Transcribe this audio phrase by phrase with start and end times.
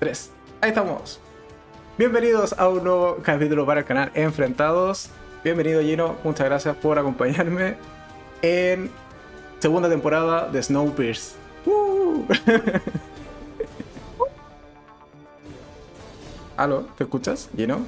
[0.00, 0.30] 3.
[0.62, 1.20] Ahí estamos.
[1.98, 5.10] Bienvenidos a un nuevo capítulo para el canal Enfrentados.
[5.44, 7.74] Bienvenido Gino, muchas gracias por acompañarme
[8.40, 8.90] en
[9.58, 11.38] segunda temporada de Snowpiercer.
[11.66, 12.24] ¡Uh!
[16.56, 16.86] ¿Aló?
[16.96, 17.80] ¿Te escuchas, Gino?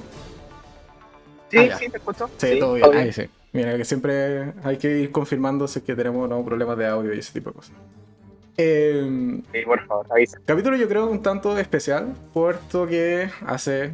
[1.49, 2.29] Sí, Ah, sí, te escucho.
[2.37, 2.95] Sí, todo bien.
[2.95, 3.27] Ahí sí.
[3.53, 7.11] Mira, que siempre hay que ir confirmando si es que tenemos no, problemas de audio
[7.11, 7.73] y ese tipo de cosas.
[8.57, 10.39] Eh, Sí, por favor, avisa.
[10.45, 13.93] Capítulo yo creo un tanto especial, puesto que hace,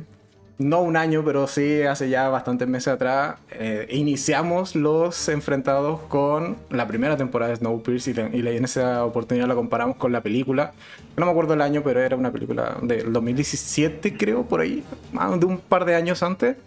[0.57, 6.57] no un año, pero sí hace ya bastantes meses atrás, eh, iniciamos los enfrentados con
[6.69, 10.73] la primera temporada de Snowpiercer y, y en esa oportunidad la comparamos con la película.
[11.15, 14.83] No me acuerdo el año, pero era una película del 2017 creo, por ahí,
[15.13, 16.57] más de un par de años antes.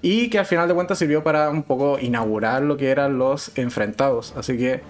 [0.00, 3.56] Y que al final de cuentas sirvió para un poco inaugurar lo que eran los
[3.56, 4.34] enfrentados.
[4.36, 4.82] Así que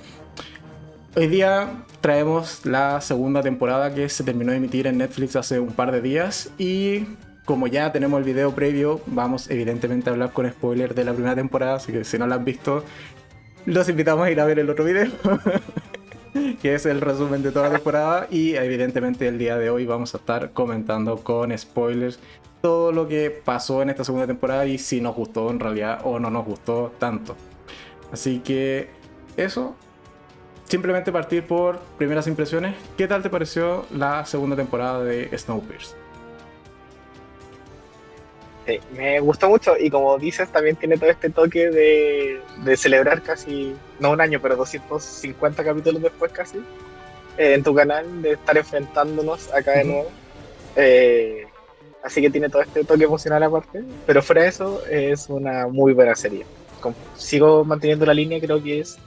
[1.16, 5.72] Hoy día traemos la segunda temporada que se terminó de emitir en Netflix hace un
[5.72, 7.06] par de días y
[7.44, 11.36] como ya tenemos el video previo, vamos evidentemente a hablar con spoiler de la primera
[11.36, 12.82] temporada, así que si no la han visto,
[13.64, 15.06] los invitamos a ir a ver el otro video,
[16.60, 20.16] que es el resumen de toda la temporada y evidentemente el día de hoy vamos
[20.16, 22.18] a estar comentando con spoilers
[22.60, 26.18] todo lo que pasó en esta segunda temporada y si nos gustó en realidad o
[26.18, 27.36] no nos gustó tanto.
[28.10, 28.88] Así que
[29.36, 29.76] eso,
[30.66, 32.74] simplemente partir por primeras impresiones.
[32.96, 35.96] ¿Qué tal te pareció la segunda temporada de Snowpiercer?
[38.66, 43.20] Sí, me gustó mucho y como dices, también tiene todo este toque de, de celebrar
[43.20, 46.58] casi, no un año, pero 250 capítulos después casi,
[47.36, 50.06] eh, en tu canal, de estar enfrentándonos acá de nuevo.
[50.76, 51.44] Eh,
[52.02, 55.92] así que tiene todo este toque emocional aparte, pero fuera de eso, es una muy
[55.92, 56.46] buena serie.
[56.80, 58.98] Como- sigo manteniendo la línea, creo que es,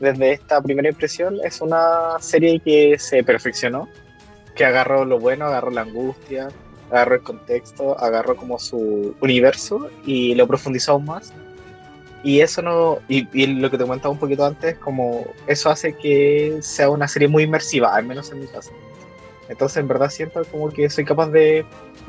[0.00, 3.88] desde esta primera impresión, es una serie que se perfeccionó,
[4.54, 6.48] que agarró lo bueno, agarró la angustia,
[6.90, 11.32] agarró el contexto, agarró como su universo y lo profundizó aún más.
[12.22, 15.94] Y eso no, y, y lo que te comentaba un poquito antes, como eso hace
[15.94, 18.72] que sea una serie muy inmersiva, al menos en mi caso.
[19.48, 21.64] Entonces, en verdad siento como que soy capaz de,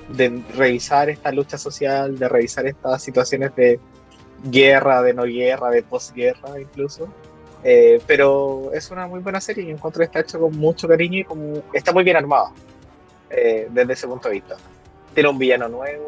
[0.09, 3.79] de revisar esta lucha social, de revisar estas situaciones de
[4.45, 7.07] guerra, de no guerra, de posguerra incluso.
[7.69, 11.17] Eh, pero es una muy buena serie y encuentro que está hecho con mucho cariño
[11.19, 12.53] y está muy bien armada
[13.29, 14.55] eh, desde ese punto de vista.
[15.13, 16.07] Tiene un villano nuevo,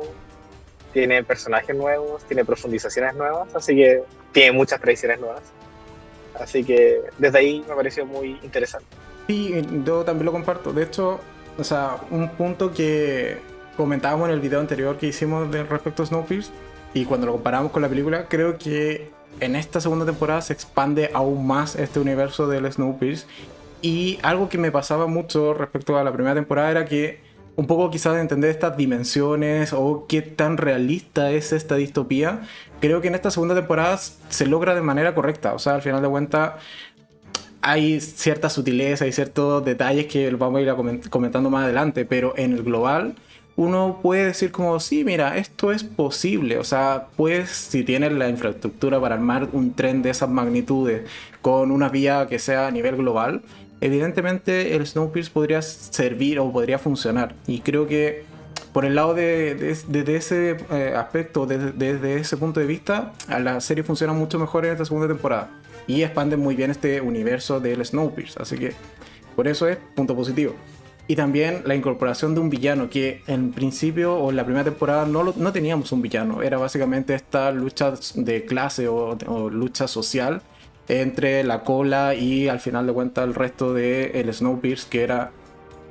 [0.94, 5.42] tiene personajes nuevos, tiene profundizaciones nuevas, así que tiene muchas predicciones nuevas.
[6.40, 8.88] Así que desde ahí me pareció muy interesante.
[9.28, 9.54] Sí,
[9.84, 10.72] yo también lo comparto.
[10.72, 11.20] De hecho,
[11.58, 13.38] o sea, un punto que
[13.76, 16.54] comentábamos en el video anterior que hicimos de respecto a Snowpiercer
[16.94, 21.12] y cuando lo comparamos con la película, creo que en esta segunda temporada se expande
[21.14, 23.28] aún más este universo del Snowpiercer
[23.82, 27.22] y algo que me pasaba mucho respecto a la primera temporada era que
[27.56, 32.42] un poco quizás de entender estas dimensiones o qué tan realista es esta distopía,
[32.80, 35.54] creo que en esta segunda temporada se logra de manera correcta.
[35.54, 36.54] O sea, al final de cuentas
[37.62, 42.54] hay cierta sutileza y ciertos detalles que vamos a ir comentando más adelante, pero en
[42.54, 43.16] el global
[43.60, 48.30] uno puede decir como, sí, mira, esto es posible, o sea, pues si tienes la
[48.30, 51.02] infraestructura para armar un tren de esas magnitudes
[51.42, 53.42] con una vía que sea a nivel global,
[53.82, 57.36] evidentemente el Snowpiercer podría servir o podría funcionar.
[57.48, 58.24] Y creo que
[58.72, 63.60] por el lado de, de- ese eh, aspecto, desde, desde ese punto de vista, la
[63.60, 65.50] serie funciona mucho mejor en esta segunda temporada.
[65.86, 68.42] Y expande muy bien este universo del Snowpiercer.
[68.42, 68.72] Así que
[69.36, 70.54] por eso es punto positivo.
[71.10, 75.08] Y también la incorporación de un villano que en principio o en la primera temporada
[75.08, 76.44] no, no teníamos un villano.
[76.44, 79.18] Era básicamente esta lucha de clase o,
[79.50, 80.44] lucha social
[80.88, 85.32] entre la cola y al final de cuentas el resto del el Snowpiercer que era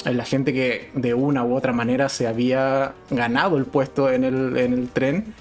[0.04, 4.56] la gente que de una u otra manera se había ganado el puesto en el,
[4.56, 5.34] en el tren.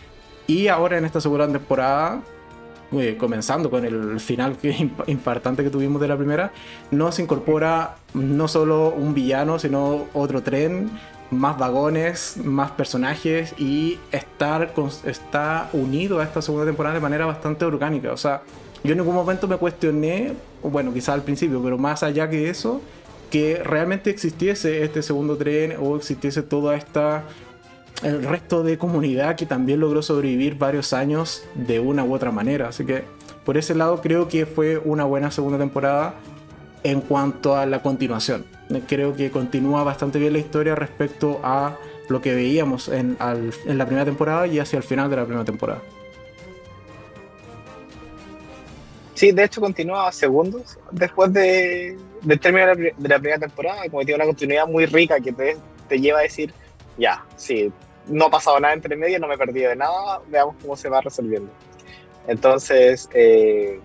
[0.48, 2.22] Y ahora en esta segunda temporada,
[2.94, 6.52] eh, comenzando con el final que, imp- impactante que tuvimos de la primera,
[6.90, 10.90] nos incorpora no solo un villano, sino otro tren,
[11.30, 17.26] más vagones, más personajes y estar con- está unido a esta segunda temporada de manera
[17.26, 18.12] bastante orgánica.
[18.12, 18.42] O sea,
[18.84, 20.34] yo en ningún momento me cuestioné,
[20.64, 22.82] bueno, quizás al principio, pero más allá que eso,
[23.30, 27.24] que realmente existiese este segundo tren o existiese toda esta
[28.04, 32.70] el resto de comunidad que también logró sobrevivir varios años de una u otra manera.
[32.70, 33.04] Así que
[33.44, 36.14] por ese lado creo que fue una buena segunda temporada
[36.88, 38.46] en cuanto a la continuación.
[38.88, 44.06] Creo que continúa bastante bien la historia respecto a lo que veíamos en, la primera
[44.06, 45.82] temporada y hacia el final de la primera temporada.
[49.16, 54.16] Sí, de hecho continúa segundos después de, del término de la, primera temporada, como tiene
[54.16, 55.58] una continuidad muy rica que te,
[55.90, 56.54] te lleva a decir,
[56.98, 57.70] ya, sí,
[58.08, 60.88] no ha pasado nada entre medio, no me he perdido de nada, veamos cómo se
[60.88, 61.52] va resolviendo.
[62.28, 63.82] Entonces, eh,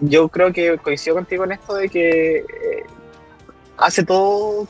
[0.00, 2.84] yo creo que coincido contigo en esto de que eh,
[3.76, 4.66] hace todo,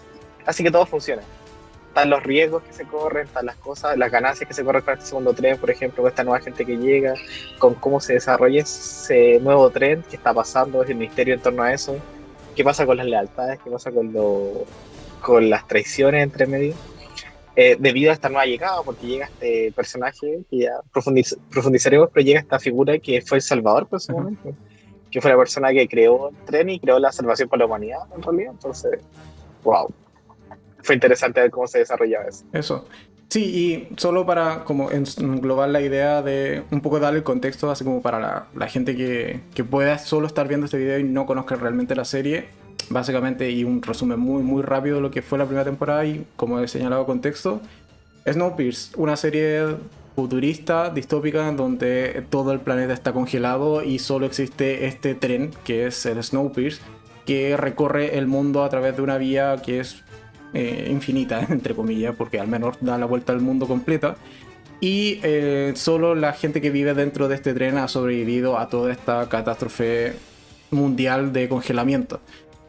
[0.47, 1.23] hace que todo funcione.
[1.88, 4.94] Están los riesgos que se corren, están las cosas, las ganancias que se corren con
[4.94, 7.15] este segundo tren, por ejemplo, con esta nueva gente que llega,
[7.59, 11.65] con cómo se desarrolla ese nuevo tren, qué está pasando, es el misterio en torno
[11.65, 11.97] a eso,
[12.55, 14.65] qué pasa con las lealtades, qué pasa con, lo,
[15.21, 16.75] con las traiciones entre medio.
[17.56, 22.38] Eh, debido a esta nueva llegada, porque llega este personaje que ya profundizaremos, pero llega
[22.38, 24.55] esta figura que fue el Salvador por ese momento,
[25.11, 28.01] que fue la persona que creó el tren y creó la salvación para la humanidad,
[28.15, 28.53] en realidad.
[28.53, 29.01] Entonces,
[29.65, 29.89] wow.
[30.83, 32.45] Fue interesante ver cómo se desarrollaba eso.
[32.53, 32.87] Eso.
[33.29, 37.85] Sí, y solo para como englobar la idea de un poco darle el contexto, así
[37.85, 41.55] como para la, gente que, que pueda solo estar viendo este video y no conozca
[41.55, 42.49] realmente la serie,
[42.89, 46.27] básicamente, y un resumen muy, muy rápido de lo que fue la primera temporada y
[46.35, 47.61] como he señalado contexto,
[48.27, 49.77] Snowpiercer, una serie
[50.20, 56.05] futurista, distópica, donde todo el planeta está congelado y solo existe este tren, que es
[56.05, 56.82] el Snowpiercer,
[57.25, 60.02] que recorre el mundo a través de una vía que es
[60.52, 64.17] eh, infinita, entre comillas, porque al menos da la vuelta al mundo completa.
[64.78, 68.93] Y eh, solo la gente que vive dentro de este tren ha sobrevivido a toda
[68.93, 70.12] esta catástrofe
[70.70, 72.20] mundial de congelamiento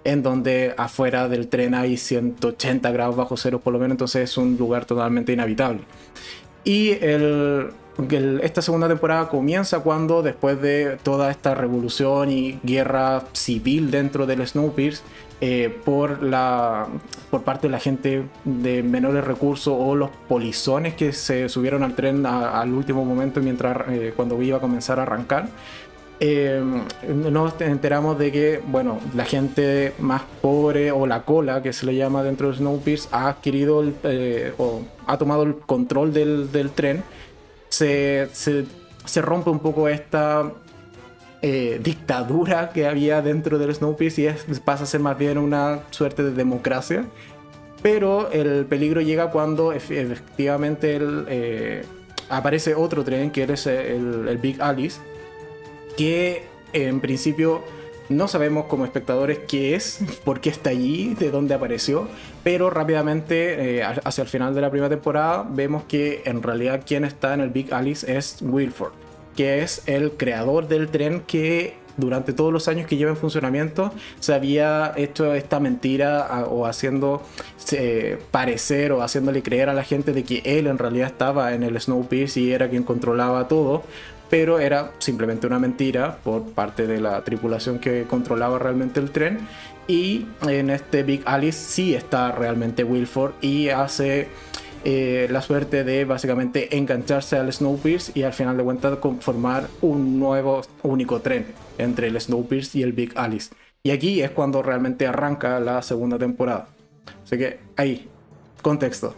[0.04, 4.38] en donde afuera del tren hay 180 grados bajo cero por lo menos, entonces es
[4.38, 5.82] un lugar totalmente inhabitable.
[6.64, 6.92] Y
[8.42, 14.46] esta segunda temporada comienza cuando, después de toda esta revolución y guerra civil dentro del
[14.48, 15.04] Snowpiercer,
[15.44, 16.88] eh, por, la,
[17.32, 21.96] por parte de la gente de menores recursos o los polizones que se subieron al
[21.96, 25.50] tren al último momento mientras eh, cuando iba a comenzar a arrancar,
[26.24, 26.62] eh,
[27.08, 31.96] nos enteramos de que, bueno, la gente más pobre o la cola, que se le
[31.96, 37.04] llama dentro de Snowpiercer, ha adquirido eh, o ha tomado el control del, tren.
[37.70, 40.52] Se, se, rompe un poco esta
[41.42, 46.22] eh, dictadura que había dentro del Snowpiercer y pasa a ser más bien una suerte
[46.22, 47.04] de democracia.
[47.82, 51.84] Pero el peligro llega cuando efectivamente el,
[52.30, 55.00] aparece otro tren, que es el, el Big Alice
[56.02, 56.42] que
[56.74, 57.62] en principio
[58.10, 62.08] no sabemos como espectadores qué es, por qué está allí, de dónde apareció,
[62.44, 67.06] pero rápidamente, eh, hacia el final de la primera temporada, vemos que en realidad quien
[67.06, 68.94] está en el Big Alice es Wilford,
[69.36, 73.94] que es el creador del tren que durante todos los años que lleva en funcionamiento
[74.20, 77.22] se había hecho esta mentira o haciendo
[78.32, 81.80] parecer o haciéndole creer a la gente de que él en realidad estaba en el
[81.80, 83.84] Snowpiercer y era quien controlaba todo
[84.32, 89.40] pero era simplemente una mentira por parte de la tripulación que controlaba realmente el tren.
[89.88, 94.30] Y en este Big Alice sí está realmente Wilford y hace
[94.86, 100.18] eh, la suerte de básicamente engancharse al Snowpiercer y al final de cuentas conformar un
[100.18, 103.54] nuevo único tren entre el Snowpiercer y el Big Alice.
[103.84, 106.70] Y aquí es cuando realmente arranca la segunda temporada.
[107.26, 108.08] Así que ahí,
[108.62, 109.14] contexto.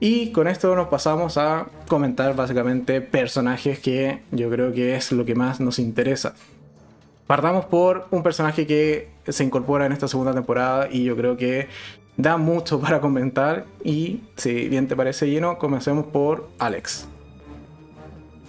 [0.00, 5.24] Y con esto nos pasamos a comentar básicamente personajes que yo creo que es lo
[5.24, 6.34] que más nos interesa.
[7.26, 11.68] Partamos por un personaje que se incorpora en esta segunda temporada y yo creo que
[12.16, 17.08] da mucho para comentar y si bien te parece lleno, comencemos por Alex.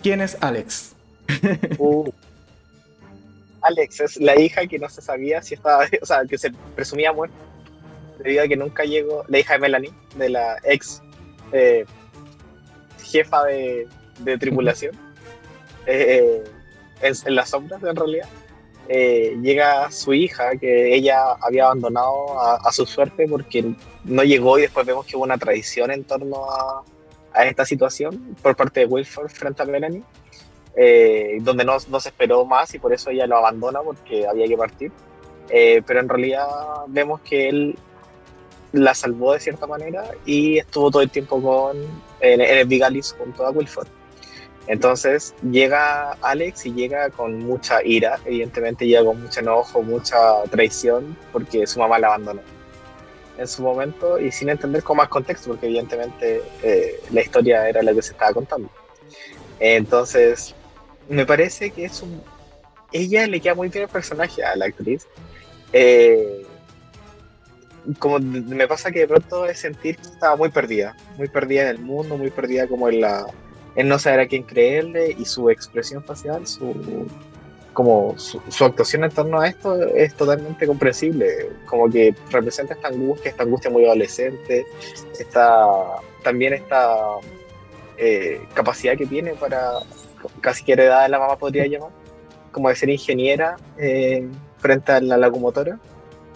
[0.03, 0.93] ¿Quién es Alex?
[1.79, 2.11] Uh.
[3.61, 7.11] Alex es la hija que no se sabía si estaba, o sea, que se presumía
[7.11, 7.35] muerta
[8.19, 11.01] debido a que nunca llegó, la hija de Melanie, de la ex
[11.55, 11.85] eh,
[13.01, 13.87] jefa de,
[14.39, 14.93] tripulación
[15.85, 16.43] eh,
[17.01, 18.27] en, las sombras en realidad.
[18.87, 24.63] Eh, llega su hija que ella había abandonado a, su suerte porque no llegó y
[24.63, 26.83] después vemos que hubo una traición en torno a,
[27.45, 30.03] esta situación por parte de Wilford frente a Melanie,
[31.41, 34.55] donde no, no, se esperó más y por eso ella lo abandona porque había que
[34.55, 34.91] partir.
[35.85, 36.47] pero en realidad
[36.87, 37.75] vemos que él
[38.75, 41.77] la salvó de cierta manera y estuvo todo el tiempo con
[42.19, 43.87] en, el Big Alice junto a Wilford.
[44.67, 51.15] Entonces llega Alex y llega con mucha ira, evidentemente llega con mucho enojo, mucha traición,
[51.31, 52.41] porque su mamá la abandonó
[53.37, 57.81] en su momento y sin entender con más contexto, porque evidentemente eh, la historia era
[57.83, 58.69] la que se estaba contando.
[59.59, 60.55] Entonces,
[61.09, 62.21] me parece que es un...
[62.91, 65.05] Ella le queda muy bien el personaje a la actriz.
[65.73, 66.45] Eh,
[67.99, 71.67] como me pasa que de pronto es sentir que estaba muy perdida, muy perdida en
[71.69, 73.25] el mundo, muy perdida como en la
[73.75, 76.73] en no saber a quién creerle y su expresión facial, su
[77.75, 83.29] como su, actuación en torno a esto es totalmente comprensible, como que representa esta angustia,
[83.29, 84.65] esta angustia muy adolescente,
[85.19, 85.67] esta,
[86.23, 86.95] también esta
[87.97, 89.73] eh, capacidad que tiene para,
[90.39, 91.91] casi que heredada de la mamá podría llamar,
[92.53, 94.25] como de ser ingeniera eh,
[94.57, 95.77] frente a la locomotora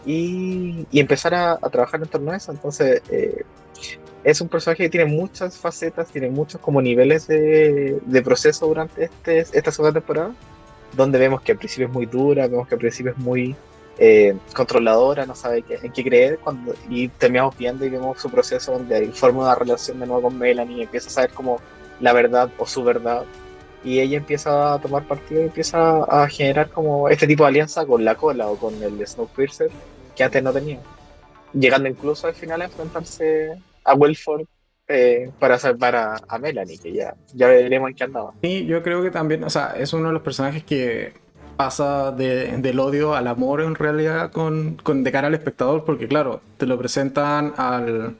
[0.05, 2.51] y, empezar a, trabajar en torno a eso.
[2.51, 3.43] Entonces, eh,
[4.23, 9.05] es un personaje que tiene muchas facetas, tiene muchos como niveles de, de proceso durante
[9.05, 10.33] este, esta segunda temporada
[10.95, 13.55] donde vemos que al principio es muy dura, vemos que al principio es muy
[13.97, 18.29] eh, controladora, no sabe qué, en qué creer, cuando, y terminamos viendo y vemos su
[18.29, 21.59] proceso donde forma una relación de nuevo con Melanie y empieza a saber como
[21.99, 23.23] la verdad o su verdad,
[23.83, 27.85] y ella empieza a tomar partido y empieza a generar como este tipo de alianza
[27.85, 29.69] con la cola o con el Snowpiercer
[30.15, 30.79] que antes no tenía,
[31.53, 33.53] llegando incluso al final a enfrentarse
[33.85, 34.43] a Wilford
[34.87, 38.33] eh, para salvar a, Melanie, que ya, ya veremos en qué andaba.
[38.41, 41.13] Sí, yo creo que también, o sea, es uno de los personajes que
[41.55, 46.41] pasa del odio al amor en realidad con, con, de cara al espectador, porque claro,
[46.57, 48.15] te lo presentan al,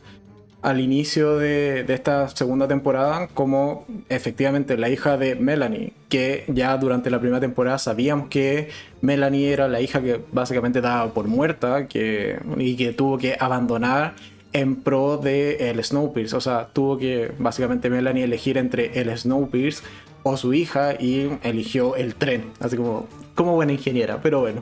[0.62, 7.10] al inicio de, esta segunda temporada como efectivamente la hija de Melanie, que ya durante
[7.10, 8.70] la primera temporada sabíamos que
[9.01, 14.16] Melanie era la hija que básicamente daba por muerta que, y que tuvo que abandonar
[14.51, 16.38] en pro de el Snowpiercer.
[16.38, 19.88] O sea, tuvo que básicamente Melanie elegir entre el Snowpiercer
[20.24, 22.51] o su hija y eligió el tren.
[22.60, 24.62] Así como, como buena ingeniera, pero bueno.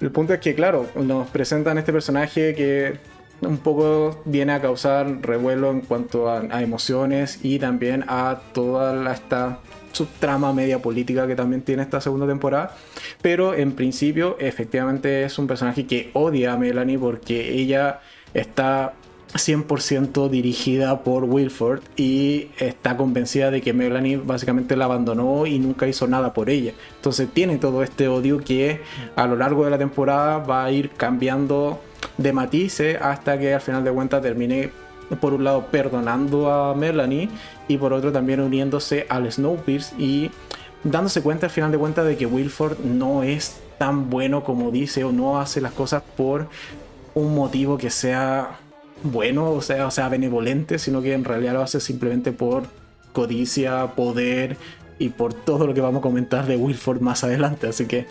[0.00, 2.98] El punto es que, claro, nos presentan este personaje que
[3.42, 9.60] un poco viene a causar revuelo en cuanto a, emociones y también a toda esta
[9.92, 12.76] subtrama media política que también tiene esta segunda temporada.
[13.22, 18.00] Pero en principio, efectivamente, es un personaje que odia a Melanie porque ella
[18.34, 18.94] está
[19.34, 25.86] 100% dirigida por Wilford y está convencida de que Melanie básicamente la abandonó y nunca
[25.86, 26.72] hizo nada por ella.
[26.96, 28.80] Entonces tiene todo este odio que
[29.16, 31.80] a lo largo de la temporada va a ir cambiando
[32.18, 34.70] de matices hasta que al final de cuentas termine
[35.20, 37.28] por un lado perdonando a Melanie
[37.68, 40.30] y por otro también uniéndose al Snowpiercer y
[40.84, 45.04] dándose cuenta al final de cuentas de que Wilford no es tan bueno como dice
[45.04, 46.48] o no hace las cosas por
[47.14, 48.58] un motivo que sea
[49.02, 52.64] bueno, o sea, o sea, benevolente, sino que en realidad lo hace simplemente por
[53.12, 54.56] codicia, poder
[54.98, 57.68] y por todo lo que vamos a comentar de Wilford más adelante.
[57.68, 58.06] Así que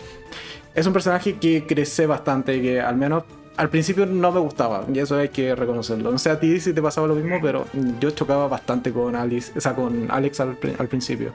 [0.74, 3.24] es un personaje que crece bastante, que al menos
[3.56, 6.10] al principio no me gustaba, y eso hay que reconocerlo.
[6.10, 7.66] No sé a ti si te pasaba lo mismo, pero
[8.00, 11.32] yo chocaba bastante con Alice, o sea, con Alex al, principio.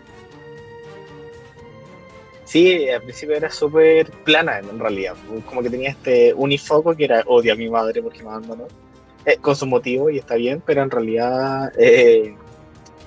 [2.45, 5.13] Sí, al principio era súper plana en realidad,
[5.47, 8.65] como que tenía este unifoco que era odio a mi madre porque me abandonó
[9.25, 12.35] eh, con su motivo y está bien, pero en realidad eh,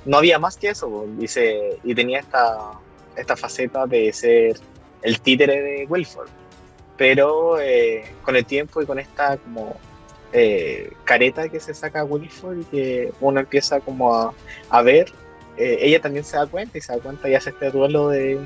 [0.05, 1.07] no había más que eso.
[1.17, 2.73] Dice, y tenía esta,
[3.17, 4.59] esta faceta de ser
[5.03, 6.29] el títere de Wilford.
[6.97, 9.77] Pero eh, con el tiempo y con esta como
[11.05, 14.35] careta que se saca Wilford y que uno empieza como a,
[14.69, 15.11] a ver,
[15.57, 18.39] ella también se da cuenta y se da cuenta y hace este duelo de,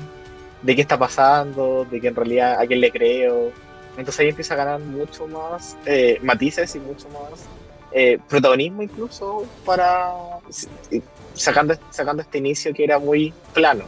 [0.61, 3.51] de qué está pasando, de que en realidad a quién le creo.
[3.97, 5.75] Entonces ahí empieza a ganar mucho más
[6.21, 7.47] matices y mucho más
[7.93, 10.13] eh, protagonismo incluso para
[11.33, 13.85] sacando, sacando este inicio que era muy plano.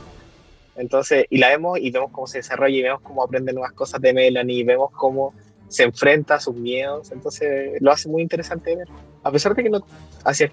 [0.76, 4.02] Entonces, y la vemos y vemos cómo se desarrolla y vemos cómo aprende nuevas cosas
[4.02, 5.34] de Melanie y vemos cómo
[5.70, 7.12] se enfrenta a sus miedos.
[7.12, 8.88] Entonces, lo hace muy interesante ver.
[9.24, 9.86] A pesar de que no,
[10.24, 10.52] hacia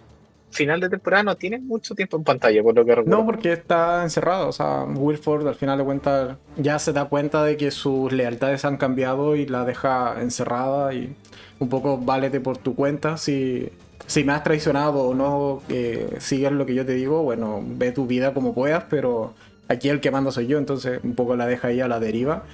[0.52, 3.18] final de temporada no tiene mucho tiempo en pantalla, por lo que recuerdo.
[3.18, 4.48] No, porque está encerrado.
[4.48, 8.64] O sea, Wilford al final de cuentas ya se da cuenta de que sus lealtades
[8.64, 11.14] han cambiado y la deja encerrada y
[11.58, 13.16] un poco válete por tu cuenta.
[13.16, 13.68] Si,
[14.06, 17.92] si me has traicionado o no eh, sigues lo que yo te digo, bueno, ve
[17.92, 19.34] tu vida como puedas, pero
[19.68, 22.44] aquí el que manda soy yo, entonces un poco la deja ahí a la deriva.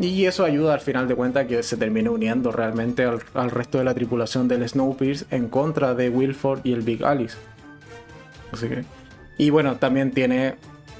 [0.00, 3.78] Y eso ayuda al final de cuentas que se termine uniendo realmente al, al, resto
[3.78, 7.36] de la tripulación del Snowpiercer en contra de Wilford y el Big Alice.
[8.52, 8.84] Así que.
[9.38, 10.56] Y bueno, también tiene.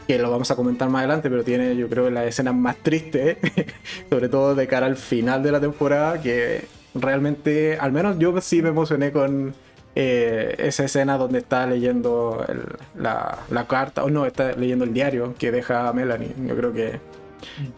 [0.07, 3.39] Que lo vamos a comentar más adelante, pero tiene, yo creo, la escena más triste,
[4.11, 8.61] sobre todo de cara al final de la temporada, que realmente, al menos yo sí
[8.61, 9.55] me emocioné con
[9.95, 12.45] eh, esa escena donde está leyendo
[12.99, 16.35] la, la, carta, o no, está leyendo el diario que deja Melanie.
[16.47, 17.01] Yo creo que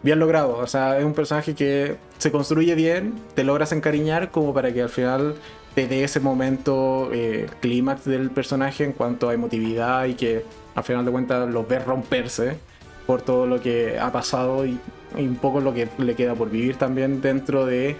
[0.03, 0.57] bien logrado.
[0.57, 4.81] O sea, es un personaje que se construye bien, te logras encariñar como para que
[4.81, 5.35] al final
[5.75, 10.43] te dé ese momento eh, clímax del personaje en cuanto a emotividad y que
[10.75, 12.57] al final de cuentas lo ves romperse
[13.05, 14.79] por todo lo que ha pasado y
[15.15, 17.95] un poco lo que le queda por vivir también dentro de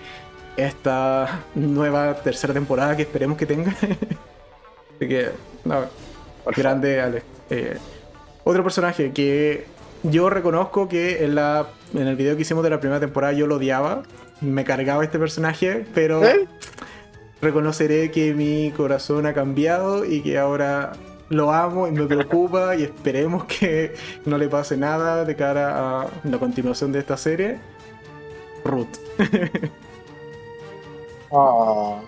[0.58, 3.72] esta nueva tercera temporada que esperemos que tenga.
[4.96, 5.30] Así que,
[5.64, 5.86] no,
[6.56, 7.26] grande Alex.
[7.50, 7.78] Eh,
[8.44, 9.66] otro personaje que
[10.04, 13.48] yo reconozco que en, la, en el video que hicimos de la primera temporada yo
[13.48, 14.04] lo odiaba,
[14.42, 16.48] me cargaba este personaje, pero ¿Eh?
[17.42, 20.94] reconoceré que mi corazón ha cambiado y que ahora
[21.30, 23.94] lo amo y me preocupa y esperemos que
[24.26, 27.58] no le pase nada de cara a la continuación de esta serie.
[28.64, 28.88] Ruth.
[31.32, 32.00] Ah.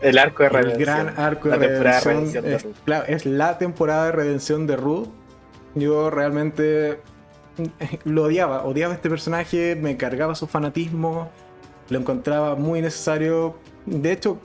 [0.00, 0.78] El arco de El redención.
[1.06, 2.14] gran arco de La redención.
[2.14, 5.08] redención de es, claro, es la temporada de redención de Ruth.
[5.76, 6.98] Yo realmente
[8.04, 11.28] lo odiaba, odiaba este personaje, me cargaba su fanatismo,
[11.88, 13.54] lo encontraba muy necesario.
[13.86, 14.38] De hecho,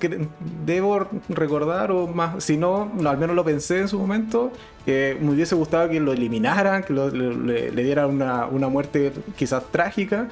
[0.67, 4.51] debo recordar, o más, si no, al menos lo pensé en su momento,
[4.85, 9.11] que me hubiese gustado que lo eliminaran, que lo- le- le dieran una, una muerte
[9.35, 10.27] quizás trágica.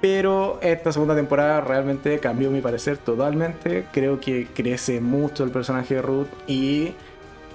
[0.00, 3.84] Pero esta segunda temporada realmente cambió mi parecer totalmente.
[3.92, 6.94] Creo que crece mucho el personaje de Ruth y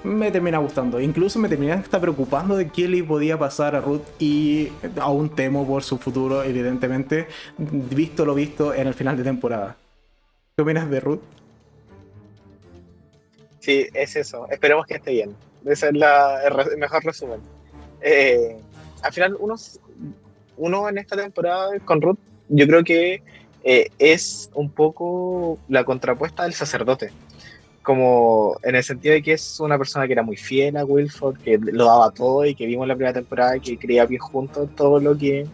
[0.08, 1.00] me termina gustando.
[1.00, 5.68] Incluso me termina hasta preocupando de qué le podía pasar a Ruth y aún temo
[5.68, 9.76] por su futuro, evidentemente, visto lo visto en el final de temporada.
[10.56, 11.20] ¿Qué opinas de Ruth?
[13.60, 14.48] Sí, es eso.
[14.50, 15.36] Esperemos que esté bien.
[15.66, 17.42] Ese es la, el mejor resumen.
[18.02, 18.58] Eh,
[19.02, 19.56] al final, uno,
[20.58, 22.18] uno en esta temporada con Ruth,
[22.50, 23.22] yo creo que
[23.64, 27.12] eh, es un poco la contrapuesta del sacerdote.
[27.88, 31.38] Como en el sentido de que es una persona que era muy fiel a Wilford,
[31.38, 35.00] que lo daba todo y que vimos la primera temporada que creía bien juntos todo
[35.00, 35.48] lo que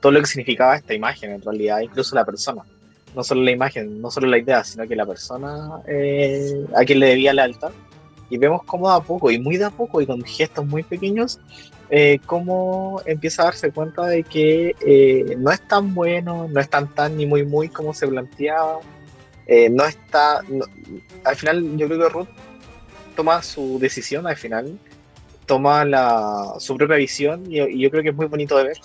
[0.00, 2.62] todo lo que significaba esta imagen, en realidad, incluso la persona.
[3.14, 7.00] No solo la imagen, no solo la idea, sino que la persona eh, a quien
[7.00, 7.72] le debía lealtad.
[8.30, 11.38] Y vemos cómo a poco, y muy de a poco, y con gestos muy pequeños,
[11.90, 16.70] eh, cómo empieza a darse cuenta de que eh, no es tan bueno, no es
[16.70, 18.80] tan tan ni muy muy como se planteaba.
[19.48, 20.42] Eh, no está.
[21.24, 22.28] al final, yo creo que Ruth
[23.16, 24.78] toma su decisión al final,
[25.46, 28.78] toma la, su propia visión, y, y yo creo que es muy bonito de ver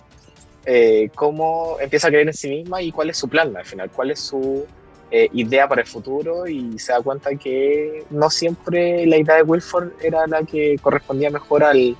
[0.66, 3.92] eh, cómo empieza a creer en sí misma y cuál es su plan al final,
[3.92, 4.66] cuál es su
[5.12, 9.44] eh, idea para el futuro y se da cuenta que no siempre la idea de
[9.44, 11.98] Wilford era la que correspondía mejor al,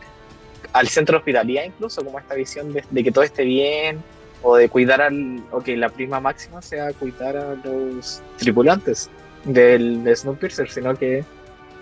[0.72, 4.02] al centro de hospitalidad incluso, como esta visión de, de que todo esté bien
[4.44, 9.10] o de cuidar al, o que la prima máxima sea cuidar a los tripulantes
[9.46, 11.24] del de Snowpiercer, sino que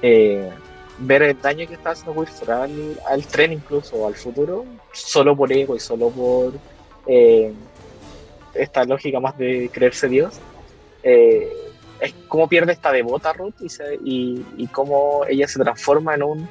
[0.02, 0.50] eh,
[1.00, 5.52] ver el daño que está haciendo Wilford al, al tren incluso, al futuro, solo por
[5.52, 6.54] ego y solo por
[7.08, 7.52] eh,
[8.54, 10.40] esta lógica más de creerse Dios,
[11.04, 11.52] eh,
[12.00, 16.24] es cómo pierde esta devota Ruth y, se- y, y cómo ella se transforma en
[16.24, 16.50] un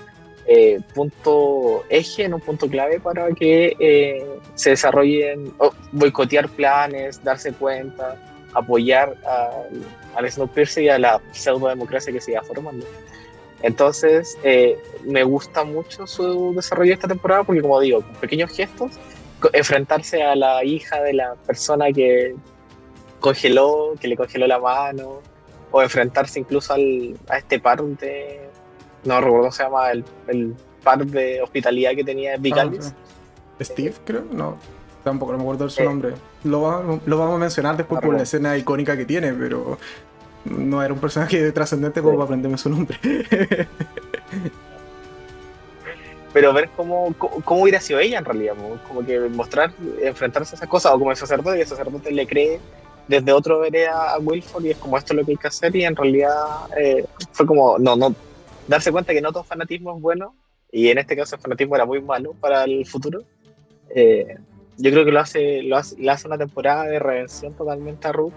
[0.52, 7.22] eh, punto eje, en un punto clave para que eh, se desarrollen, o boicotear planes,
[7.22, 8.20] darse cuenta,
[8.52, 9.84] apoyar al,
[10.16, 12.84] al Snowpiercer y a la pseudo-democracia que se iba formando.
[13.62, 18.98] Entonces, eh, me gusta mucho su desarrollo esta temporada porque, como digo, con pequeños gestos,
[19.52, 22.34] enfrentarse a la hija de la persona que
[23.20, 25.20] congeló, que le congeló la mano,
[25.70, 28.49] o enfrentarse incluso al, a este par de,
[29.04, 32.92] no recuerdo cómo se llama, el, el par de hospitalidad que tenía Vicalis.
[33.58, 34.24] Ah, Steve, creo.
[34.30, 34.56] No,
[35.04, 35.84] tampoco no me acuerdo de su Eh.
[35.84, 36.14] nombre.
[36.44, 39.78] Lo, va- lo vamos a mencionar después por la escena icónica que tiene, pero
[40.44, 42.16] no era un personaje trascendente como Sí.
[42.16, 42.98] para aprenderme su nombre.
[46.32, 48.54] pero ver cómo, cómo, cómo hubiera sido ella en realidad,
[48.86, 52.26] como que mostrar, enfrentarse a esas cosas, o como el sacerdote, y el sacerdote le
[52.26, 52.60] cree
[53.08, 55.74] desde otro vereda a Wilford y es como esto es lo que hay que hacer
[55.74, 56.36] y en realidad
[56.78, 58.14] eh, fue como, no, no,
[58.70, 60.36] darse cuenta que no todo fanatismo es bueno
[60.70, 63.24] y en este caso el fanatismo era muy malo para el futuro.
[63.94, 64.36] Eh,
[64.78, 68.12] yo creo que lo hace, lo hace, le hace una temporada de redención totalmente a
[68.12, 68.32] Ruth,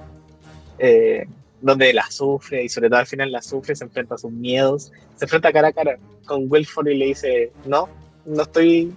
[0.79, 1.27] eh,
[1.61, 4.91] donde la sufre y sobre todo al final la sufre, se enfrenta a sus miedos,
[5.15, 7.87] se enfrenta cara a cara con Wilford y le dice, no,
[8.25, 8.91] no estoy,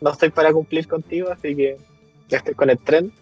[0.00, 1.76] no estoy para cumplir contigo, así que
[2.28, 3.12] ya estoy con el tren.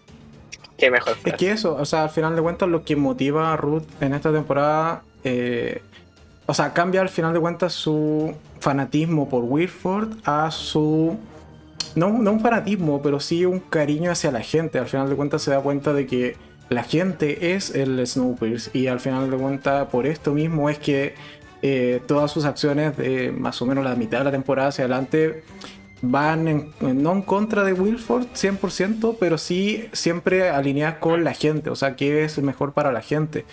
[0.77, 3.57] Qué mejor Es que eso, o sea, al final de cuentas, lo que motiva a
[3.57, 5.81] Ruth en esta temporada, eh,
[6.47, 11.17] o sea, cambia al final de cuentas su fanatismo por Wilford a su.
[11.95, 14.79] No, no un fanatismo, pero sí un cariño hacia la gente.
[14.79, 16.35] Al final de cuentas se da cuenta de que
[16.69, 21.15] la gente es el Snowpiercer y al final de cuentas por esto mismo es que
[21.61, 25.43] eh, todas sus acciones de más o menos la mitad de la temporada hacia adelante
[26.03, 31.71] van en- no en contra de Wilford 100%, pero sí siempre alineadas con la gente,
[31.71, 33.45] o sea, qué es mejor para la gente.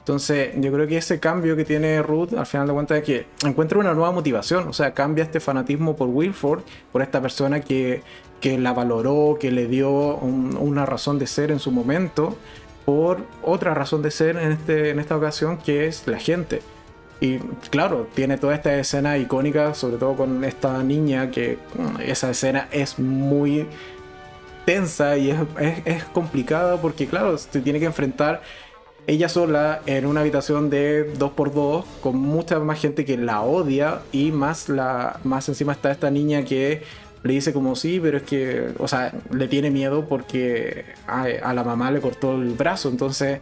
[0.00, 3.26] Entonces, yo creo que ese cambio que tiene Ruth, al final de cuentas, es que
[3.46, 8.02] encuentra una nueva motivación, o sea, cambia este fanatismo por Wilford, por esta persona que,
[8.40, 12.36] que la valoró, que le dio un- una razón de ser en su momento,
[12.86, 16.62] por otra razón de ser en, este, en esta ocasión, que es la gente.
[17.20, 17.36] Y
[17.70, 22.66] claro, tiene toda esta escena icónica, sobre todo con esta niña, que mm, esa escena
[22.72, 23.66] es muy
[24.64, 25.38] tensa y es,
[25.84, 28.42] es, complicada porque, claro, se tiene que enfrentar
[29.10, 34.30] ella sola en una habitación de 2x2 con mucha más gente que la odia y
[34.30, 36.84] más, la, más encima está esta niña que
[37.24, 41.64] le dice como sí, pero es que, o sea, le tiene miedo porque a, la
[41.64, 43.40] mamá le cortó el brazo, entonces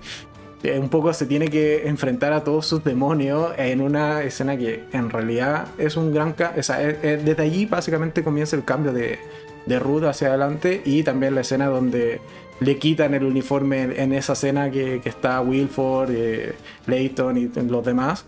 [0.62, 4.84] eh, un poco se tiene que enfrentar a todos sus demonios en una escena que
[4.94, 6.34] en realidad es un gran...
[6.56, 9.18] O sea, desde allí básicamente comienza el cambio de,
[9.66, 12.22] de Ruth hacia adelante y también la escena donde
[12.60, 16.54] le quitan el uniforme en esa escena que, está Wilford, eh,
[16.86, 18.24] Layton y los demás.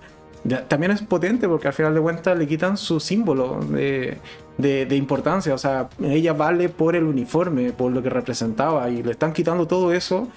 [0.68, 5.52] También es potente porque al final de cuentas le quitan su símbolo de, importancia.
[5.54, 8.88] O sea, ella vale por el uniforme, por lo que representaba.
[8.88, 10.28] Y le están quitando todo eso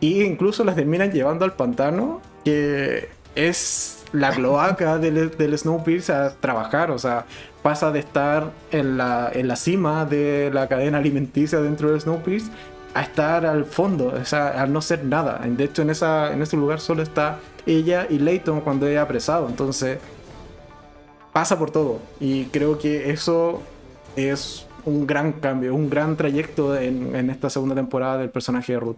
[0.00, 6.30] y incluso las terminan llevando al pantano, que es la cloaca del, del Snowpiercer a
[6.30, 6.90] trabajar.
[6.90, 7.26] O sea,
[7.62, 12.50] pasa de estar en la, en la cima de la cadena alimenticia dentro del Snowpiercer
[12.94, 15.40] a estar al fondo, o sea, al no ser nada.
[15.44, 19.48] De hecho, en, esa, en ese lugar solo está ella y Leighton cuando ella apresado.
[19.48, 19.98] Entonces,
[21.32, 22.00] pasa por todo.
[22.20, 23.62] Y creo que eso
[24.16, 28.80] es un gran cambio, un gran trayecto en, en esta segunda temporada del personaje de
[28.80, 28.96] Ruth.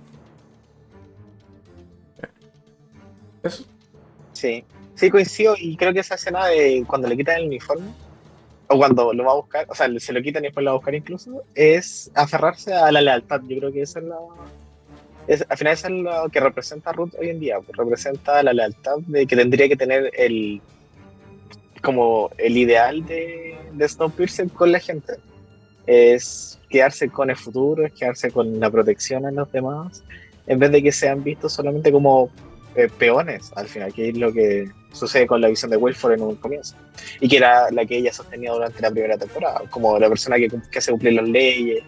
[4.32, 7.86] Sí, sí coincido y creo que esa escena de cuando le quitan el uniforme,
[8.74, 10.74] o cuando lo va a buscar, o sea, se lo quitan y después lo va
[10.74, 13.40] a buscar incluso, es aferrarse a la lealtad.
[13.46, 14.16] Yo creo que esa es la...
[15.28, 18.52] Es, al final eso es lo que representa Ruth hoy en día, pues, representa la
[18.52, 20.60] lealtad de que tendría que tener el
[21.82, 25.14] como el ideal de, de Snowpiercer con la gente.
[25.86, 30.02] Es quedarse con el futuro, es quedarse con la protección a los demás,
[30.46, 32.30] en vez de que sean vistos solamente como
[32.76, 36.22] eh, peones, al final, que es lo que sucede con la visión de Wilford en
[36.22, 36.76] un comienzo.
[37.20, 40.48] Y que era la que ella sostenía durante la primera temporada, como la persona que,
[40.48, 41.84] que hace cumplir las leyes,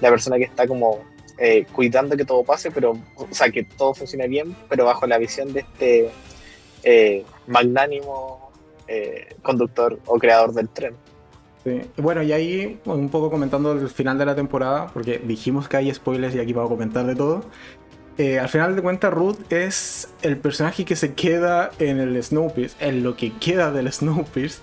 [0.00, 1.00] la persona que está como
[1.38, 5.18] eh, cuidando que todo pase, pero, o sea, que todo funcione bien, pero bajo la
[5.18, 6.10] visión de este
[6.84, 8.48] eh, magnánimo
[9.42, 10.94] conductor o creador del tren.
[11.62, 11.82] Sí.
[11.98, 15.92] Bueno, y ahí un poco comentando el final de la temporada, porque dijimos que hay
[15.92, 17.42] spoilers y aquí vamos a comentar de todo.
[18.18, 22.88] Eh, al final de cuentas, Ruth es el personaje que se queda en el Snowpiercer,
[22.88, 24.60] en lo que queda del Snowpiercer.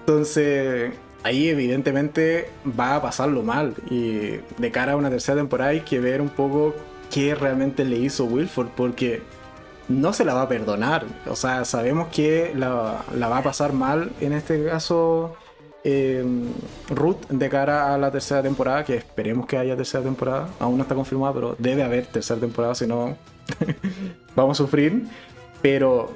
[0.00, 0.92] Entonces,
[1.22, 3.74] ahí evidentemente va a pasarlo mal.
[3.90, 6.74] Y de cara a una tercera temporada hay que ver un poco
[7.10, 9.22] qué realmente le hizo Wilford, porque
[9.88, 11.06] no se la va a perdonar.
[11.26, 15.34] O sea, sabemos que la, la va a pasar mal en este caso
[15.84, 16.24] eh,
[16.90, 20.82] Ruth de cara a la tercera temporada, que esperemos que haya tercera temporada, aún no
[20.82, 23.16] está confirmada, pero debe haber tercera temporada, si no
[24.36, 25.04] vamos a sufrir.
[25.60, 26.10] Pero,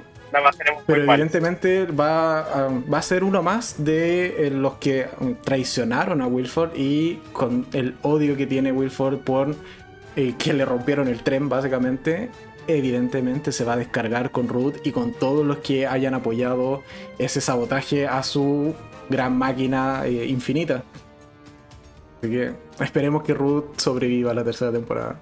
[0.86, 5.08] pero evidentemente va a, va a ser uno más de eh, los que
[5.42, 9.56] traicionaron a Wilford y con el odio que tiene Wilford por
[10.14, 12.30] eh, que le rompieron el tren, básicamente.
[12.68, 16.82] Evidentemente se va a descargar con Ruth y con todos los que hayan apoyado
[17.18, 18.74] ese sabotaje a su
[19.12, 20.82] gran máquina eh, infinita.
[22.18, 25.20] Así que esperemos que Ruth sobreviva a la tercera temporada.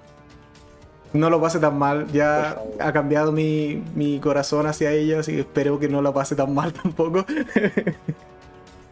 [1.13, 5.41] No lo pase tan mal, ya ha cambiado mi, mi corazón hacia ella, así que
[5.41, 7.25] espero que no lo pase tan mal tampoco.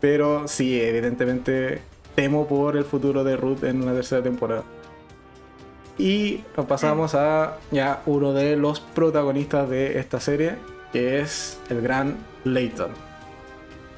[0.02, 1.82] Pero sí, evidentemente
[2.16, 4.64] temo por el futuro de Ruth en una tercera temporada.
[5.98, 10.56] Y nos pasamos a ya uno de los protagonistas de esta serie,
[10.94, 13.09] que es el gran Leighton.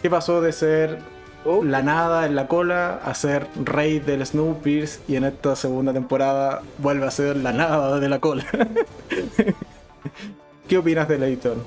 [0.02, 0.98] ¿Qué pasó de ser
[1.46, 1.64] oh.
[1.64, 6.64] la nada en la cola a ser rey del Snowpiercer y en esta segunda temporada
[6.80, 8.44] vuelve a ser la nada de la cola?
[10.68, 11.64] ¿Qué opinas de Layton?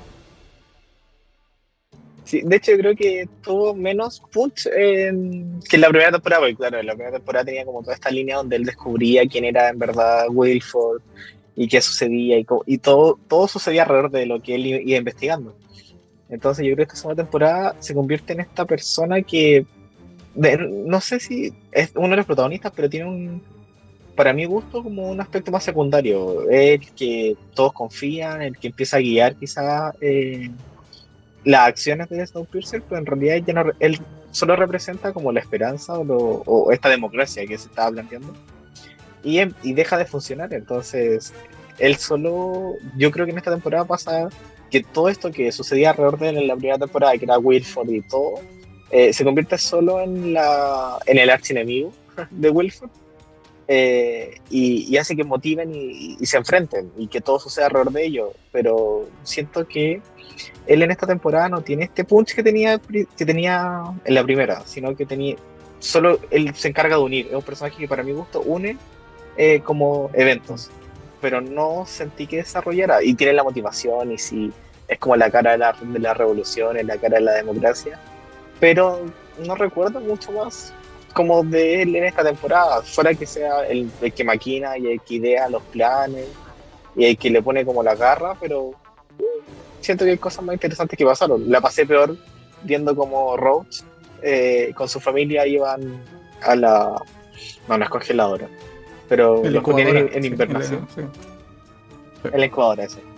[2.25, 6.55] Sí, de hecho yo creo que tuvo menos punch que en la primera temporada, porque
[6.55, 9.69] claro, en la primera temporada tenía como toda esta línea donde él descubría quién era
[9.69, 11.01] en verdad Wilford
[11.55, 15.55] y qué sucedía y, y todo, todo sucedía alrededor de lo que él iba investigando.
[16.29, 19.65] Entonces yo creo que esta segunda temporada se convierte en esta persona que
[20.35, 23.41] no sé si es uno de los protagonistas, pero tiene un,
[24.15, 26.49] para mi gusto, como un aspecto más secundario.
[26.49, 30.49] El que todos confían, el que empieza a guiar quizás eh,
[31.43, 33.99] las acciones de Snowpiercer, pero en realidad ya no, él
[34.31, 38.33] solo representa como la esperanza o, esta democracia que se estaba planteando.
[39.23, 41.33] Y, em, y deja de funcionar, entonces
[41.79, 44.29] él solo, yo creo que en esta temporada pasa
[44.75, 47.89] que todo esto que sucedía alrededor de él en la primera temporada, que era Wilford
[47.89, 48.41] y todo,
[48.91, 51.93] eh, se convierte solo en, la, en el archienemigo
[52.29, 52.89] de Wilford.
[53.69, 58.29] eh, y, hace que motiven y, se enfrenten y que todo suceda alrededor de ellos.
[58.51, 60.01] Pero siento que
[60.67, 64.61] él en esta temporada no tiene este punch que tenía, que tenía en la primera,
[64.65, 65.37] sino que tenía
[65.79, 67.27] solo él se encarga de unir.
[67.27, 68.77] Es un personaje que para mi gusto une
[69.37, 70.69] eh, como eventos,
[71.21, 74.51] pero no sentí que desarrollara y tiene la motivación y si
[74.87, 77.99] es como la cara de la, de la revolución, es la cara de la democracia,
[78.59, 79.01] pero
[79.39, 80.73] no recuerdo mucho más
[81.13, 85.15] como de él en esta temporada, fuera que sea el, que maquina y el que
[85.15, 86.27] idea los planes
[86.95, 88.71] y el que le pone como la garra, pero
[89.79, 91.49] siento que hay cosas más interesantes que pasaron.
[91.49, 92.17] La pasé peor
[92.63, 93.81] viendo como Roach
[94.21, 96.03] eh, con su familia iban
[96.41, 97.01] a la...
[97.69, 98.49] No, no es congeladora,
[99.07, 100.85] pero el los ponían en, en invernación.
[102.33, 103.14] El incubador ese.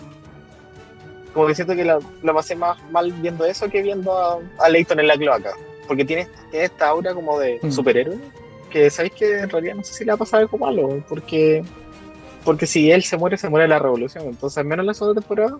[1.37, 4.99] Como que siento que lo, pasé más mal viendo eso que viendo a, a Leighton
[4.99, 5.53] en la cloaca
[5.87, 7.71] porque tiene, esta aura como de mm.
[7.71, 8.17] superhéroe,
[8.69, 11.63] que sabéis que en realidad no sé si le ha pasado algo malo, porque,
[12.43, 14.25] porque si él se muere, se muere la revolución.
[14.25, 15.57] Entonces, al menos en la segunda temporada,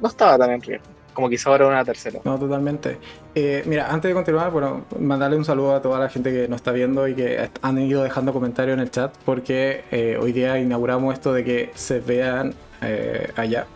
[0.00, 0.86] no estaba tan en riesgo.
[1.14, 2.20] Como quizá ahora una tercera.
[2.24, 2.96] No, totalmente.
[3.34, 6.56] Eh, mira, antes de continuar, bueno, mandarle un saludo a toda la gente que nos
[6.56, 10.58] está viendo y que han ido dejando comentarios en el chat, porque eh, hoy día
[10.58, 13.66] inauguramos esto de que se vean eh, allá,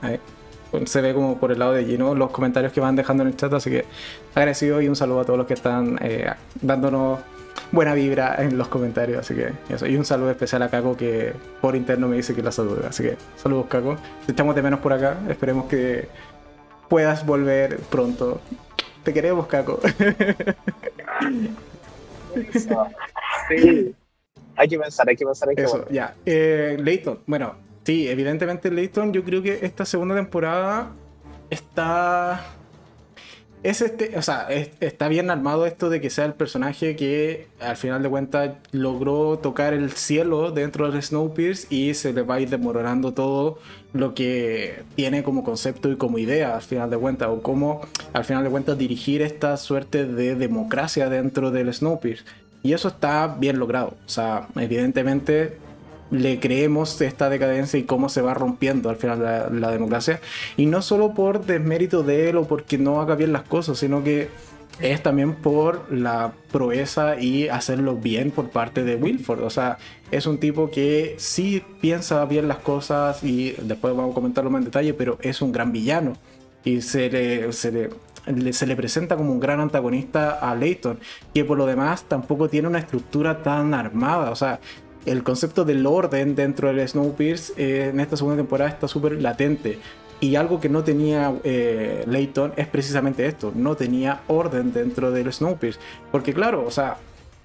[0.84, 3.36] se ve como por el lado de Gino los comentarios que van dejando en el
[3.36, 3.84] chat, así que
[4.34, 7.20] agradecido y un saludo a todos los que están eh, dándonos
[7.72, 11.32] buena vibra en los comentarios, así que eso, y un saludo especial a Caco que
[11.60, 14.80] por interno me dice que la saluda, así que saludos Caco, te echamos de menos
[14.80, 16.08] por acá, esperemos que
[16.88, 18.40] puedas volver pronto,
[19.02, 19.80] te queremos Caco.
[23.48, 23.94] Sí.
[24.56, 26.14] Hay que pensar, hay que pensar, hay que Eso, ya.
[26.24, 27.54] Eh, Leighton, bueno,
[27.86, 30.90] Sí, evidentemente Leighton, yo creo que esta segunda temporada
[31.50, 32.44] está.
[33.62, 34.48] Es este, o sea,
[34.80, 39.38] está bien armado esto de que sea el personaje que al final de cuentas logró
[39.38, 43.60] tocar el cielo dentro de Snowpiercer y se le va a ir desmoronando todo
[43.92, 48.24] lo que tiene como concepto y como idea al final de cuentas, o cómo al
[48.24, 52.26] final de cuentas dirigir esta suerte de democracia dentro del Snowpiercer.
[52.64, 53.94] Y eso está bien logrado.
[54.06, 55.65] O sea, evidentemente
[56.10, 60.20] le creemos esta decadencia y cómo se va rompiendo al final la, democracia.
[60.56, 64.04] Y no solo por desmérito de él o porque no haga bien las cosas, sino
[64.04, 64.28] que
[64.80, 69.42] es también por la proeza y hacerlo bien por parte de Wilford.
[69.42, 69.78] O sea,
[70.10, 74.60] es un tipo que sí piensa bien las cosas y después vamos a comentarlo más
[74.60, 76.14] en detalle, pero es un gran villano.
[76.64, 80.98] Y se le, se le, se le presenta como un gran antagonista a Leighton,
[81.32, 84.30] que por lo demás tampoco tiene una estructura tan armada.
[84.30, 84.60] O sea,
[85.06, 89.78] el concepto del orden dentro del Snowpiercer eh, en esta segunda temporada está súper latente.
[90.18, 95.32] Y algo que no tenía eh, Layton es precisamente esto, no tenía orden dentro del
[95.32, 95.82] Snowpiercer.
[96.10, 96.96] Porque claro, o sea,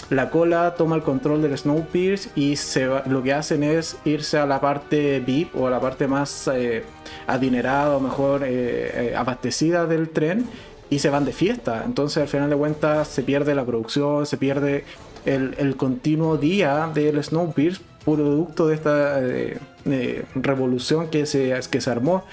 [0.10, 4.46] la cola toma el control del Snowpiercer y se lo que hacen es irse a
[4.46, 6.84] la parte VIP o a la parte más eh,
[7.28, 10.46] adinerada o mejor eh, abastecida del tren
[10.92, 11.84] y se van de fiesta.
[11.84, 14.84] Entonces al final de cuentas se pierde la producción, se pierde
[15.26, 21.90] el, continuo día del Snowpiercer, producto de esta eh, eh, revolución que se, que se
[21.90, 22.26] armó.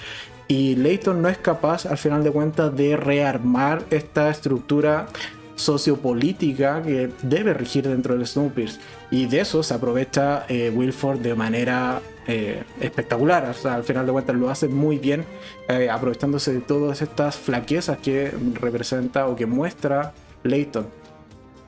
[0.49, 5.07] Y Leighton no es capaz, al final de cuentas, de rearmar esta estructura
[5.55, 8.81] sociopolítica que debe regir dentro del Snowpiercer.
[9.11, 13.53] Y de eso se aprovecha eh, Wilford de manera espectacular.
[13.65, 15.25] al final de cuentas lo hace muy bien,
[15.91, 20.13] aprovechándose de todas estas flaquezas que representa o que muestra
[20.43, 20.87] Leighton.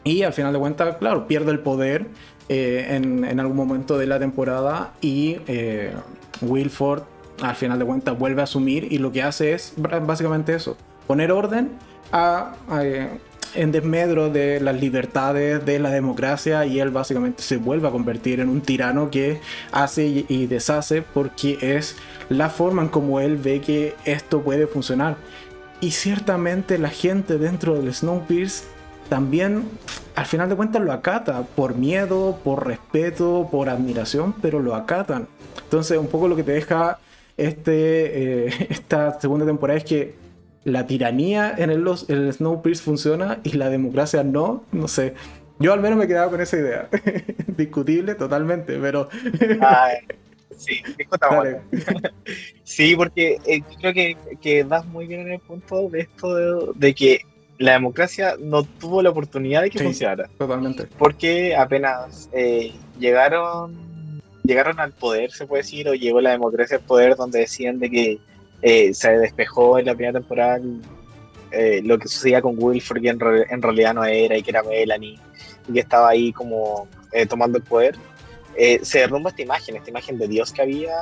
[0.05, 2.07] Y al final de cuentas, claro, pierde el poder
[2.49, 5.93] eh, en, algún momento de la temporada y eh,
[6.41, 7.03] Wilford
[7.43, 11.31] al final de cuentas vuelve a asumir y lo que hace es básicamente eso, poner
[11.33, 11.71] orden
[12.11, 13.09] a, eh,
[13.55, 18.41] en desmedro de las libertades, de la democracia y él básicamente se vuelve a convertir
[18.41, 19.41] en un tirano que
[19.73, 21.97] hace y deshace porque es
[22.29, 25.17] la forma en como él ve que esto puede funcionar.
[25.81, 28.69] Y ciertamente la gente dentro del Snowpiercer
[29.11, 29.65] también
[30.15, 35.27] al final de cuentas lo acata por miedo, por respeto, por admiración, pero lo acatan.
[35.65, 36.99] Entonces un poco lo que te deja
[37.37, 40.15] este, eh, esta segunda temporada es que
[40.65, 45.15] la tiranía en el, el Snowpiercer funciona y la democracia no, no sé.
[45.59, 46.89] Yo al menos me he quedado con esa idea.
[47.47, 49.09] Discutible totalmente, pero...
[50.57, 50.83] sí,
[52.65, 56.95] sí, porque eh, creo que, que, das muy bien en el punto de esto de
[56.95, 57.21] que
[57.59, 60.31] la democracia no tuvo la oportunidad de que funcionara.
[60.39, 60.87] Totalmente.
[60.99, 63.91] Porque apenas eh, llegaron
[64.45, 67.91] llegaron al poder, se puede decir, o llegó la democracia al poder donde decían de
[67.91, 68.19] que
[68.63, 70.61] eh, se despejó en la primera temporada
[71.51, 75.19] eh, lo que sucedía con Wilford, que en, realidad no era, y que era Melanie,
[75.69, 76.89] y que estaba ahí como
[77.29, 77.97] tomando el poder.
[78.57, 80.95] eh, se derrumba esta imagen, esta imagen de Dios que había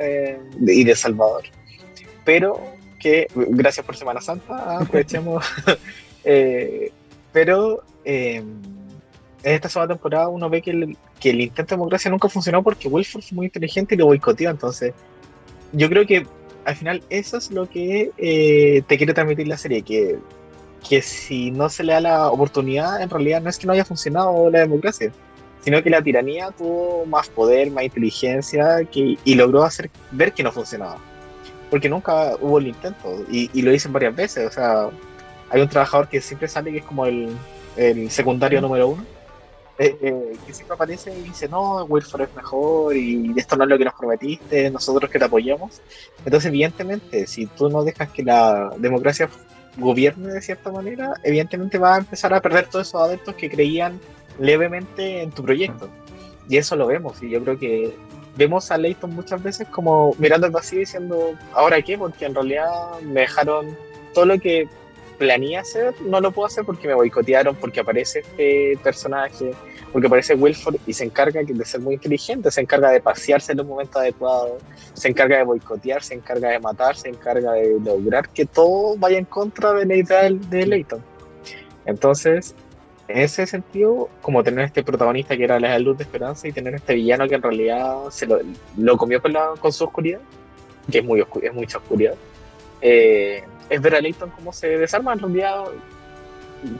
[0.00, 1.44] eh, y de Salvador.
[2.24, 2.60] Pero
[2.98, 5.44] que, gracias por Semana Santa, aprovechemos.
[6.24, 6.90] eh,
[7.32, 12.10] pero eh, en esta segunda temporada uno ve que el, que el intento de democracia
[12.10, 14.50] nunca funcionó porque Wilford fue muy inteligente y lo boicoteó.
[14.50, 14.94] Entonces,
[15.72, 16.26] yo creo que
[16.64, 20.18] al final eso es lo que eh, te quiere transmitir la serie, que,
[20.88, 23.84] que si no se le da la oportunidad, en realidad no es que no haya
[23.84, 25.12] funcionado la democracia,
[25.60, 30.42] sino que la tiranía tuvo más poder, más inteligencia que, y logró hacer ver que
[30.42, 30.98] no funcionaba.
[31.70, 34.90] Porque nunca hubo el intento, y, y lo dicen varias veces, o sea,
[35.50, 37.30] hay un trabajador que siempre sale que es como el,
[37.76, 39.04] el secundario número uno,
[39.78, 43.70] eh, eh, que siempre aparece y dice, no, Wilford es mejor y esto no es
[43.70, 45.80] lo que nos prometiste, nosotros que te apoyamos.
[46.24, 49.28] Entonces, evidentemente, si tú no dejas que la democracia
[49.78, 53.98] gobierne de cierta manera, evidentemente va a empezar a perder todos esos adeptos que creían
[54.38, 55.88] levemente en tu proyecto.
[56.48, 57.96] Y eso lo vemos, y yo creo que
[58.36, 61.96] vemos a Leighton muchas veces como mirando el vacío diciendo, ¿ahora qué?
[61.96, 63.76] Porque en realidad me dejaron
[64.12, 64.68] todo lo que
[65.22, 69.52] planeé hacer, no lo puedo hacer porque me boicotearon, porque aparece este personaje,
[69.92, 73.58] porque aparece Wilford y se encarga de ser muy inteligente, se encarga de pasearse en
[73.58, 74.60] los momentos adecuados,
[74.94, 79.18] se encarga de boicotear, se encarga de matar, se encarga de lograr que todo vaya
[79.18, 81.00] en contra de la idea de Leighton.
[81.86, 82.56] Entonces,
[83.06, 86.74] en ese sentido, como tener este protagonista que era la luz de esperanza y tener
[86.74, 88.40] este villano que en realidad se lo,
[88.76, 90.20] lo comió con, la, con su oscuridad,
[90.90, 92.14] que es, muy es mucha oscuridad,
[92.84, 95.14] eh, es ver a Leighton cómo se desarma.
[95.14, 95.64] En realidad,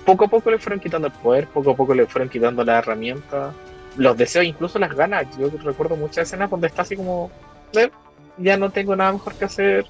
[0.05, 2.79] poco a poco le fueron quitando el poder, poco a poco le fueron quitando la
[2.79, 3.53] herramienta,
[3.97, 5.27] los deseos, incluso las ganas.
[5.39, 7.31] Yo recuerdo muchas escenas donde está así como,
[7.73, 7.91] eh,
[8.37, 9.87] ya no tengo nada mejor que hacer,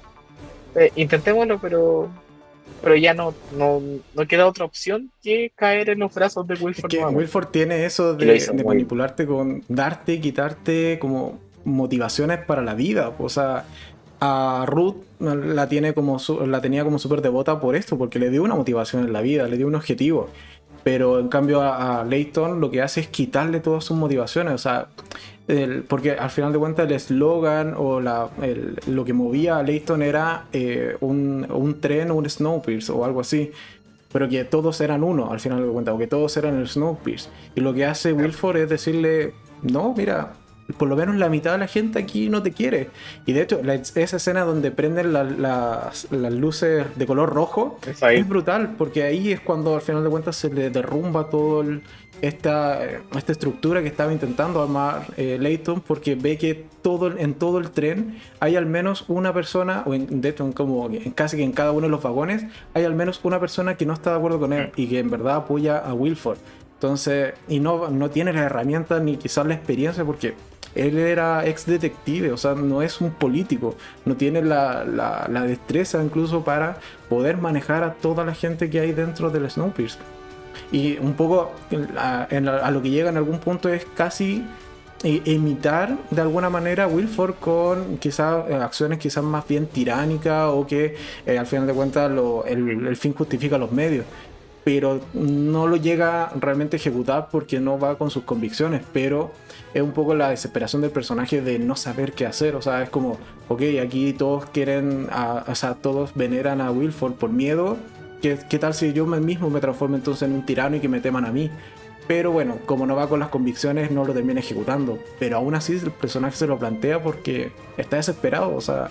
[0.75, 2.09] eh, intentémoslo, pero
[2.81, 3.81] pero ya no, no,
[4.13, 6.93] no, queda otra opción que caer en los brazos de Wilford.
[6.93, 12.73] Es que Wilford tiene eso de, de manipularte con darte, quitarte como motivaciones para la
[12.73, 13.13] vida.
[13.19, 13.65] O sea,
[14.25, 18.41] a Ruth la, tiene como la tenía como súper devota por esto, porque le dio
[18.41, 20.29] una motivación en la vida, le dio un objetivo.
[20.85, 24.53] Pero en cambio a, a Leighton lo que hace es quitarle todas sus motivaciones.
[24.53, 24.87] O sea,
[25.49, 29.63] el, porque al final de cuentas el eslogan o la, el, lo que movía a
[29.63, 33.51] Leighton era eh, un, un, tren o un Snowpiercer o algo así.
[34.13, 37.31] Pero que todos eran uno al final de cuentas, o que todos eran el Snowpiercer.
[37.55, 39.33] Y lo que hace Wilford es decirle,
[39.63, 40.33] no, mira,
[40.77, 42.89] por lo menos la mitad de la gente aquí no te quiere.
[43.25, 47.79] Y de hecho, la, esa escena donde prenden la, la, las luces de color rojo
[47.85, 51.61] es, es, brutal, porque ahí es cuando al final de cuentas se le derrumba todo
[51.61, 51.83] el,
[52.21, 57.57] esta, esta estructura que estaba intentando armar eh, Leighton, porque ve que todo, en todo
[57.57, 61.35] el tren hay al menos una persona, o en, de hecho, en como, en casi
[61.35, 64.11] que en cada uno de los vagones, hay al menos una persona que no está
[64.11, 66.37] de acuerdo con él y que en verdad apoya a Wilford.
[66.75, 70.33] Entonces, y no, no tiene las herramientas ni quizás la experiencia, porque
[70.75, 74.83] él era ex detective, o sea, no es un político, no tiene la,
[75.47, 76.77] destreza incluso para
[77.09, 80.01] poder manejar a toda la gente que hay dentro del Snowpiercer.
[80.71, 81.51] Y un poco
[81.97, 82.27] a,
[82.71, 84.43] lo que llega en algún punto es casi
[85.03, 90.65] imitar de alguna manera a Wilford con quizás eh, acciones quizás más bien tiránicas o
[90.65, 92.09] que eh, al final de cuentas
[92.47, 94.05] el fin justifica los medios
[94.63, 99.31] pero no lo llega realmente a ejecutar porque no va con sus convicciones, pero
[99.73, 102.89] es un poco la desesperación del personaje de no saber qué hacer, o sea, es
[102.89, 107.77] como, ok, aquí todos quieren, a, o sea, todos veneran a Wilford por miedo,
[108.21, 111.01] ¿Qué, ¿qué, tal si yo mismo me transformo entonces en un tirano y que me
[111.01, 111.51] teman a mí?
[112.07, 115.73] Pero bueno, como no va con las convicciones, no lo termina ejecutando, pero aún así
[115.73, 118.89] el personaje se lo plantea porque está desesperado, o sea,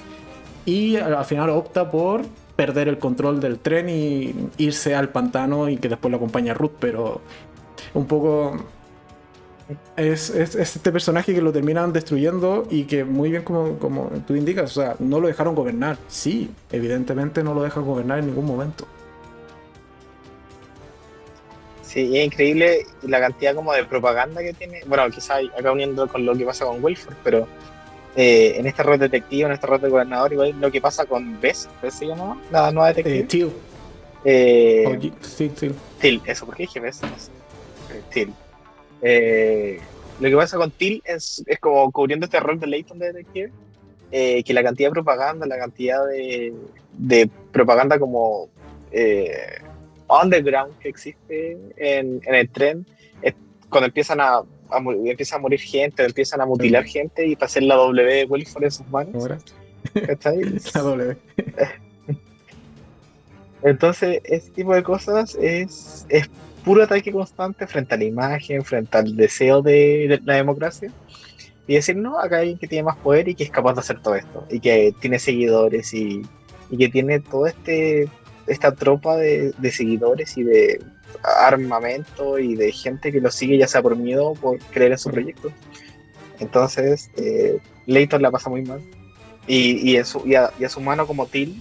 [0.66, 2.22] y al final opta por
[2.56, 6.72] perder el control del tren y irse al pantano y que después lo acompaña Ruth,
[6.78, 7.20] pero
[7.94, 8.56] un poco
[9.96, 14.10] es, es, es, este personaje que lo terminan destruyendo y que muy bien como, como
[14.26, 15.98] tú indicas, o sea, no lo dejaron gobernar.
[16.08, 18.86] Sí, evidentemente no lo dejan gobernar en ningún momento.
[21.82, 24.80] Sí, es increíble la cantidad como de propaganda que tiene.
[24.86, 27.46] Bueno, quizás acá uniendo con lo que pasa con Wilford, pero
[28.16, 31.38] eh, en esta red detective, en esta red de gobernador, igual lo que pasa con
[31.40, 32.38] Bess, ¿Bess se llamaba?
[32.50, 33.18] La nueva detective.
[33.18, 33.50] Eh, Till.
[34.24, 35.74] Eh, oh, sí, Till.
[36.00, 37.00] Till, eso, ¿por qué dije Bess?
[38.10, 38.32] Till.
[39.02, 39.80] Eh,
[40.20, 43.52] lo que pasa con Till es, es, como cubriendo este rol de Leighton de detective,
[44.12, 46.54] eh, que la cantidad de propaganda, la cantidad de,
[46.92, 48.48] de propaganda como
[48.92, 49.58] eh,
[50.08, 52.86] underground que existe en, en el tren,
[53.20, 53.34] es,
[53.68, 57.64] cuando empiezan a, a, empieza a morir gente, empiezan a mutilar gente y para hacer
[57.64, 59.28] la W de Wilford en sus manos.
[60.74, 61.16] la W.
[63.62, 66.28] Entonces, este tipo de cosas es, es
[66.64, 70.90] puro ataque constante frente a la imagen, frente al deseo de, la democracia.
[71.66, 73.80] Y decir, no, acá hay alguien que tiene más poder y que es capaz de
[73.80, 74.46] hacer todo esto.
[74.50, 76.22] Y que tiene seguidores y,
[76.76, 78.08] que tiene toda este,
[78.46, 80.82] esta tropa de, seguidores y de
[81.22, 84.98] armamento y de gente que lo sigue ya sea por miedo o por creer en
[84.98, 85.52] su proyecto.
[86.40, 88.80] Entonces, eh, Leighton la pasa muy mal.
[89.46, 91.60] Y, y, su, y, a, su mano como Till,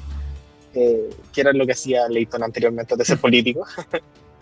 [0.73, 3.65] eh, que era lo que hacía Leighton anteriormente de ser político,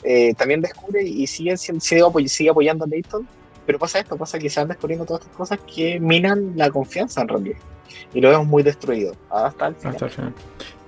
[0.04, 3.28] eh, también descubre y sigue, sigue, apoyando a Leighton.
[3.66, 7.22] Pero pasa esto, pasa que se van descubriendo todas estas cosas que minan la confianza
[7.22, 7.58] en realidad.
[8.14, 9.93] Y lo vemos muy destruido hasta el final.
[9.93, 10.34] Hasta el final.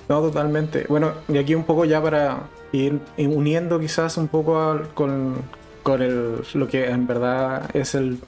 [0.10, 0.86] No, totalmente.
[0.90, 5.36] Bueno, y aquí un poco ya para ir uniendo quizás un poco con,
[5.84, 8.20] con el, lo que en verdad es el,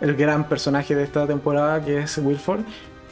[0.00, 2.60] el gran personaje de esta temporada, que es Wilford.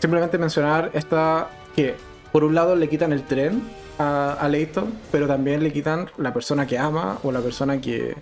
[0.00, 1.94] Simplemente mencionar esta que
[2.32, 3.62] por un lado le quitan el tren
[3.98, 8.14] a, a Leighton, pero también le quitan la persona que ama o la persona que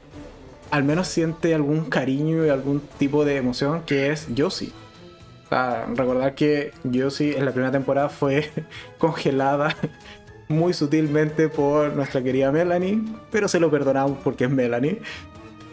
[0.71, 4.73] al menos siente algún cariño y algún tipo de emoción, que es Josie.
[5.95, 8.51] recordar que Josie en la primera temporada fue
[8.99, 9.75] congelada
[10.49, 15.01] muy sutilmente por nuestra querida Melanie, pero se lo perdonamos porque es Melanie.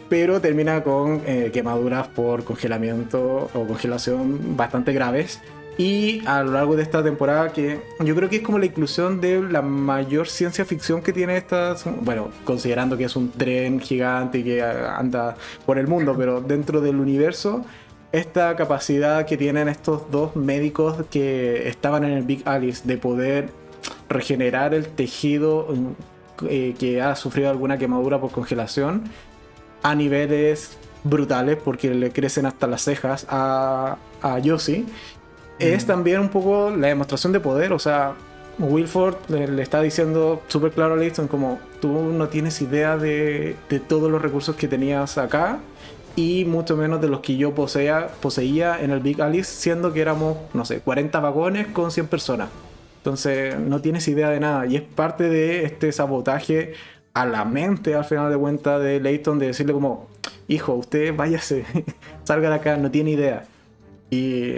[0.08, 5.40] Pero termina con eh, quemaduras por congelamiento o congelación bastante graves.
[5.76, 9.20] Y a lo largo de esta temporada, que yo creo que es como la inclusión
[9.20, 11.74] de la mayor ciencia ficción que tiene esta.
[12.00, 17.00] Bueno, considerando que es un tren gigante que anda por el mundo, pero dentro del
[17.00, 17.64] universo,
[18.12, 23.50] esta capacidad que tienen estos dos médicos que estaban en el Big Alice de poder
[24.08, 25.66] regenerar el tejido
[26.48, 29.04] eh, que ha sufrido alguna quemadura por congelación
[29.82, 34.86] a niveles brutales porque le crecen hasta las cejas a, a Yossi.
[35.58, 38.14] Es también un poco la demostración de poder, o sea,
[38.58, 43.80] Wilford le, está diciendo súper claro a Leighton como tú no tienes idea de, de,
[43.80, 45.58] todos los recursos que tenías acá
[46.16, 50.00] y mucho menos de los que yo poseía, poseía en el Big Alice, siendo que
[50.00, 52.48] éramos, no sé, 40 vagones con 100 personas.
[52.98, 54.66] Entonces no tienes idea de nada.
[54.66, 56.74] Y es parte de este sabotaje
[57.14, 60.06] a la mente, al final de cuentas, de Leighton, de decirle como,
[60.48, 61.64] hijo, usted váyase,
[62.24, 63.44] salga de acá, no tiene idea.
[64.10, 64.54] Y,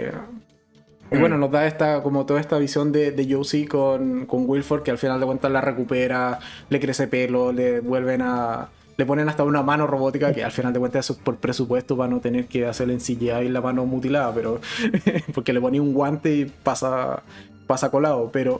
[1.11, 1.39] bueno, mm.
[1.39, 4.97] nos da esta, como toda esta visión de, de Josie con, con Wilford, que al
[4.97, 6.39] final de cuentas la recupera,
[6.69, 8.69] le crece pelo, le vuelven a...
[8.97, 12.09] Le ponen hasta una mano robótica que al final de cuentas eso por presupuesto para
[12.09, 14.59] no tener que hacer en CGI la mano mutilada, pero
[15.35, 17.21] porque le ponía un guante y pasa
[17.67, 18.59] pasa colado, pero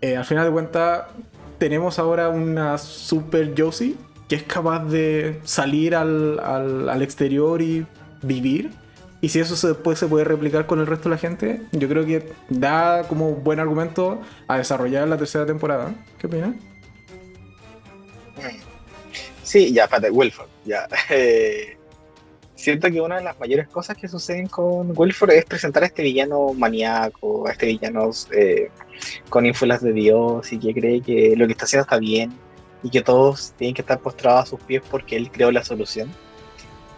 [0.00, 1.02] eh, al final de cuentas
[1.58, 3.96] tenemos ahora una super Josie
[4.28, 7.84] que es capaz de salir al, al, exterior y
[8.22, 8.70] vivir.
[9.22, 11.88] Y si eso se, después se puede replicar con el resto de la gente, yo
[11.88, 15.94] creo que da como buen argumento a desarrollar la tercera temporada.
[16.18, 16.56] ¿Qué opinas?
[19.44, 20.88] Sí, ya, espérate, Wilford, ya.
[21.10, 21.76] Eh,
[22.56, 26.02] siento que una de las mayores cosas que suceden con Wilford es presentar a este
[26.02, 28.70] villano maníaco, a este villano eh,
[29.28, 32.32] con ínfulas de Dios y que cree que lo que está haciendo está bien
[32.82, 36.10] y que todos tienen que estar postrados a sus pies porque él creó la solución.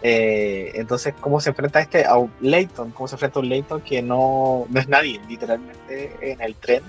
[0.06, 2.90] Eh, entonces, ¿cómo se enfrenta a este a Leighton?
[2.90, 6.82] ¿Cómo se enfrenta a un Leighton que no, no es nadie, literalmente, en el tren?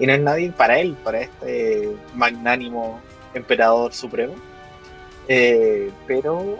[0.00, 2.98] Y no es nadie para él, para este magnánimo
[3.32, 4.34] emperador supremo.
[5.28, 6.58] Eh, pero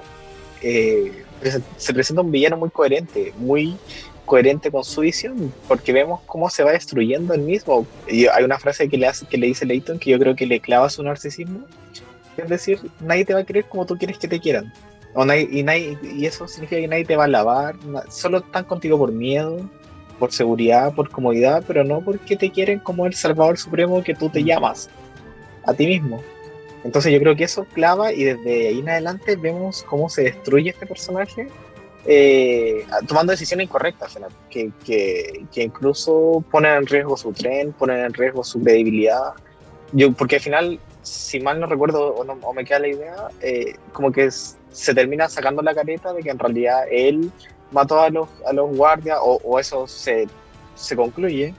[0.60, 3.76] se presenta un villano muy coherente, muy
[4.24, 7.84] coherente con su visión, porque vemos cómo se va destruyendo el mismo.
[8.06, 10.46] Y hay una frase que le, hace, que le dice Leighton que yo creo que
[10.46, 11.66] le clava su narcisismo,
[12.36, 14.72] es decir, nadie te va a querer como tú quieres que te quieran.
[15.14, 17.76] O y, nadie, y eso significa que nadie te va a lavar,
[18.08, 19.58] solo están contigo por miedo,
[20.18, 24.28] por seguridad, por comodidad, pero no porque te quieren como el Salvador Supremo que tú
[24.28, 24.90] te llamas
[25.64, 26.22] a ti mismo.
[26.84, 30.70] Entonces yo creo que eso clava y desde ahí en adelante vemos cómo se destruye
[30.70, 31.48] este personaje
[32.10, 38.14] eh, tomando decisiones incorrectas, que, que, que, incluso ponen en riesgo su tren, ponen en
[38.14, 39.34] riesgo su credibilidad.
[39.92, 43.74] Yo, porque al final, si mal no recuerdo o, no, me queda la idea, eh,
[43.92, 44.30] como que
[44.72, 47.30] se termina sacando la careta de que en realidad él
[47.70, 50.26] mató a los, a los guardias, o, eso se,
[50.74, 51.54] se concluye.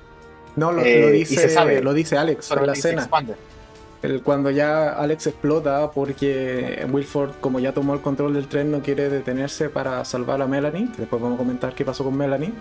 [0.55, 3.09] No, lo, eh, dice, lo dice Alex en la escena
[4.23, 9.09] cuando ya Alex explota porque Wilford, como ya tomó el control del tren, no quiere
[9.09, 12.53] detenerse para salvar a Melanie, después vamos a comentar qué pasó con Melanie.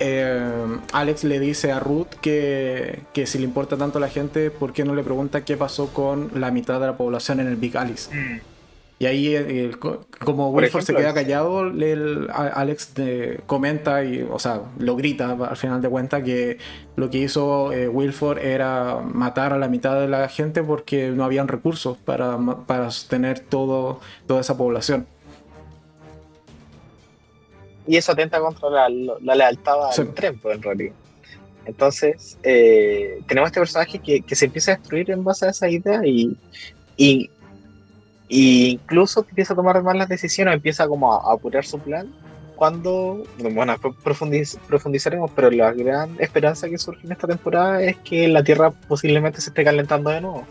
[0.00, 4.52] Eh, Alex le dice a Ruth que, que, si le importa tanto a la gente,
[4.52, 7.56] ¿por qué no le pregunta qué pasó con la mitad de la población en el
[7.56, 8.14] Big Alice?
[8.14, 8.38] Mm.
[9.00, 9.70] Y ahí, eh,
[10.24, 12.94] como Wilford se queda callado, el, Alex
[13.46, 16.58] comenta, y, o sea, lo grita al final de cuentas que
[16.96, 21.24] lo que hizo eh, Wilford era matar a la mitad de la gente porque no
[21.24, 22.36] habían recursos para,
[22.66, 25.06] para sostener todo, toda esa población.
[27.86, 28.88] Y eso atenta contra la,
[29.34, 30.94] lealtad al tren, pues, en realidad.
[31.66, 35.68] Entonces, eh, tenemos este personaje que, que, se empieza a destruir en base a esa
[35.68, 36.36] idea y,
[36.96, 37.30] y
[38.28, 42.12] y incluso empieza a tomar malas decisiones, empieza como a, apurar su plan.
[42.56, 48.42] Cuando, bueno, profundizaremos, pero la gran esperanza que surge en esta temporada es que la
[48.42, 50.44] Tierra posiblemente se esté calentando de nuevo.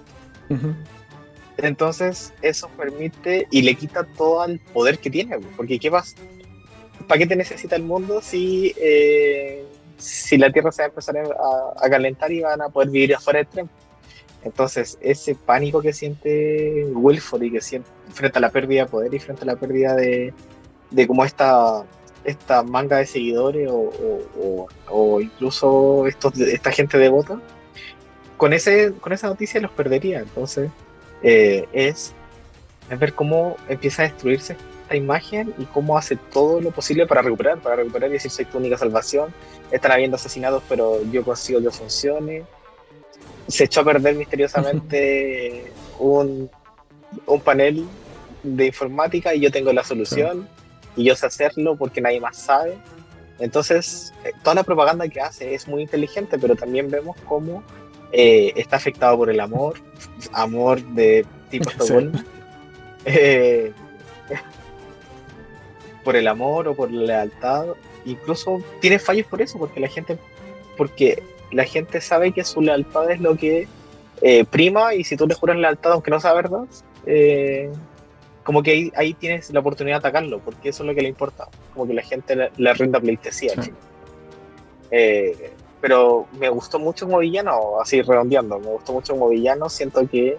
[1.58, 6.16] Entonces, eso permite y le quita todo el poder que tiene, porque ¿qué pasa?
[7.08, 9.66] ¿Para qué te necesita el mundo si, eh,
[9.98, 13.16] si la Tierra se va a empezar a, a, calentar y van a poder vivir
[13.16, 13.70] afuera del tren?
[14.48, 19.14] Entonces, ese pánico que siente Wilford y que siente frente a la pérdida de poder
[19.14, 20.34] y frente a la pérdida de,
[20.90, 21.86] de como esta,
[22.24, 27.42] esta manga de seguidores o, incluso estos, esta gente devota,
[28.38, 30.20] con, ese, con esa noticia los perdería.
[30.20, 30.72] Entonces,
[31.24, 32.14] eh, es,
[32.90, 37.22] es ver cómo empieza a destruirse esta imagen y cómo hace todo lo posible para
[37.22, 39.34] recuperar, para recuperar y decir soy tu única salvación.
[39.72, 42.46] Están habiendo asesinados, pero yo consigo que funcione
[43.48, 46.50] se echó a perder misteriosamente un,
[47.26, 47.86] un panel
[48.44, 50.48] de informática y yo tengo la solución
[50.96, 52.78] y yo sé hacerlo porque nadie más sabe.
[53.40, 57.64] Entonces, eh, toda la propaganda que hace es muy inteligente, pero también vemos cómo
[58.12, 59.76] eh, está afectado por el amor,
[60.32, 62.20] amor de tipo Estocolmo,
[63.06, 63.72] eh,
[66.04, 67.68] por el amor o por la lealtad.
[68.06, 70.18] Incluso tiene fallos por eso, porque la gente,
[70.78, 71.22] porque
[71.52, 73.68] la gente sabe que su lealtad es lo que
[74.22, 76.64] eh, prima y si tú le juras lealtad aunque no sea verdad,
[77.06, 77.72] eh,
[78.44, 81.50] como que ahí, tienes la oportunidad de atacarlo, porque eso es lo que le importa,
[81.74, 83.54] como que la gente le, le rinda pleitesía.
[84.90, 90.08] Eh, pero me gustó mucho como villano, así redondeando, me gustó mucho como villano, siento
[90.08, 90.38] que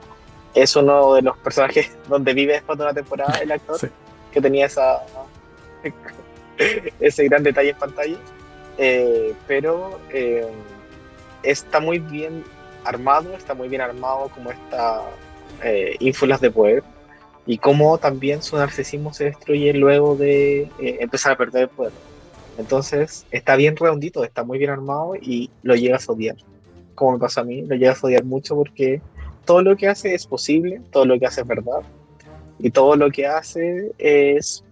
[0.54, 3.78] es uno de los personajes donde vive después de una temporada el actor,
[4.32, 5.02] que tenía esa
[6.98, 8.16] ese gran detalle en pantalla,
[9.46, 9.98] pero
[11.50, 12.44] está muy bien
[12.84, 15.02] armado, está muy bien armado como esta
[15.64, 16.82] eh, ínfulas de poder
[17.46, 21.92] y cómo también su narcisismo se destruye luego de eh, empezar a perder el poder.
[22.58, 26.36] Entonces está bien redondito, está muy bien armado y lo llegas a odiar.
[26.94, 29.00] Como me pasa a mí, lo llegas a odiar mucho porque
[29.44, 31.80] todo lo que hace es posible, todo lo que hace es verdad
[32.58, 34.64] y todo lo que hace es,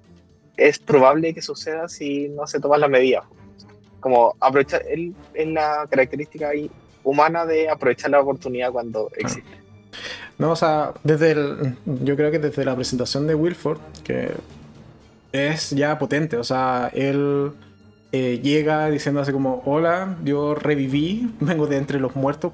[0.57, 3.25] es probable que suceda si no se toman las medidas
[4.07, 6.71] como aprovechar, él es la característica ahí
[7.03, 9.51] humana de aprovechar la oportunidad cuando existe.
[10.39, 14.31] No, o sea, desde el, yo creo que desde la presentación de Wilford, que
[15.33, 17.51] es ya potente, o sea, él
[18.13, 22.53] eh, llega diciendo así como, hola, yo reviví, vengo de entre los muertos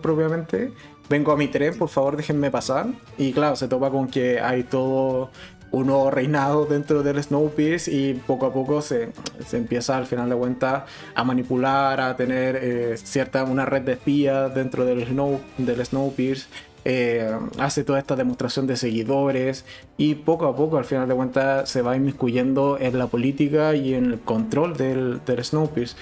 [0.00, 0.70] propiamente,
[1.08, 2.86] vengo a mi tren, por favor déjenme pasar.
[3.18, 5.32] Y claro, se topa con que hay todo
[5.74, 9.10] un nuevo reinado dentro del Snowpiercer y poco a poco se,
[9.46, 13.92] se, empieza al final de cuentas a manipular, a tener eh, cierta una red de
[13.92, 16.48] espías dentro del, Snow, del Snowpiercer.
[16.86, 19.64] Eh, hace toda esta demostración de seguidores
[19.96, 23.94] y poco a poco al final de cuentas se va inmiscuyendo en la política y
[23.94, 25.96] en el control del, del Snowpiercer.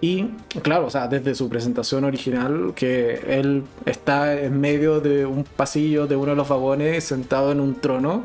[0.00, 0.28] Y
[0.62, 6.06] claro, o sea, desde su presentación original, que él está en medio de un pasillo
[6.06, 8.22] de uno de los vagones sentado en un trono,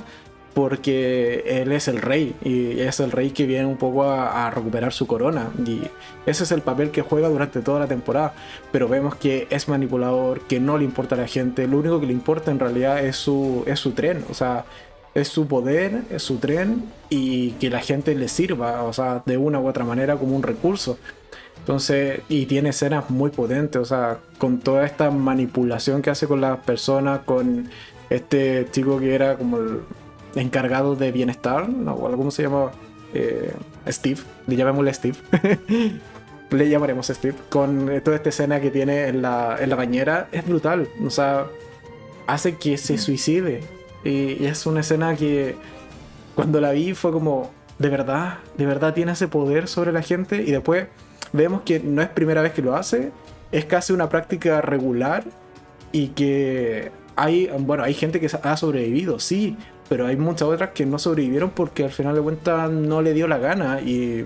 [0.56, 4.94] porque él es el rey y es el rey que viene un poco a, recuperar
[4.94, 5.50] su corona.
[5.68, 5.82] Y
[6.26, 8.34] ese es el papel que juega durante toda la temporada.
[8.72, 11.68] Pero vemos que es manipulador que no le importa a la gente.
[11.68, 14.24] Lo único que le importa en realidad es su es su tren.
[14.32, 14.64] O sea
[15.14, 19.38] es su poder es su tren y que la gente le sirva o sea de
[19.38, 20.98] una u otra manera como un recurso.
[21.60, 26.40] Entonces, y tiene escenas muy potentes, o sea, con toda esta manipulación que hace con
[26.40, 27.70] las personas, con
[28.10, 29.80] este chico que era como el,
[30.36, 31.96] encargado de bienestar, ¿no?
[31.96, 32.72] ¿cómo se llama?
[33.14, 33.54] Eh,
[33.88, 35.18] Steve, le llamémosle Steve.
[36.52, 37.36] le llamaremos Steve.
[37.50, 40.88] Con toda esta escena que tiene en la, en la bañera, es brutal.
[41.06, 41.46] O sea,
[42.28, 43.62] hace que se suicide.
[44.04, 45.56] Y, y es una escena que
[46.36, 50.42] cuando la vi fue como, de verdad, de verdad tiene ese poder sobre la gente.
[50.42, 50.88] Y después
[51.32, 53.12] vemos que no es primera vez que lo hace,
[53.52, 55.24] es casi una práctica regular
[55.92, 59.58] y que hay, bueno, hay gente que ha sobrevivido, sí,
[59.88, 63.28] pero hay muchas otras que no sobrevivieron porque al final de cuentas no le dio
[63.28, 64.26] la gana y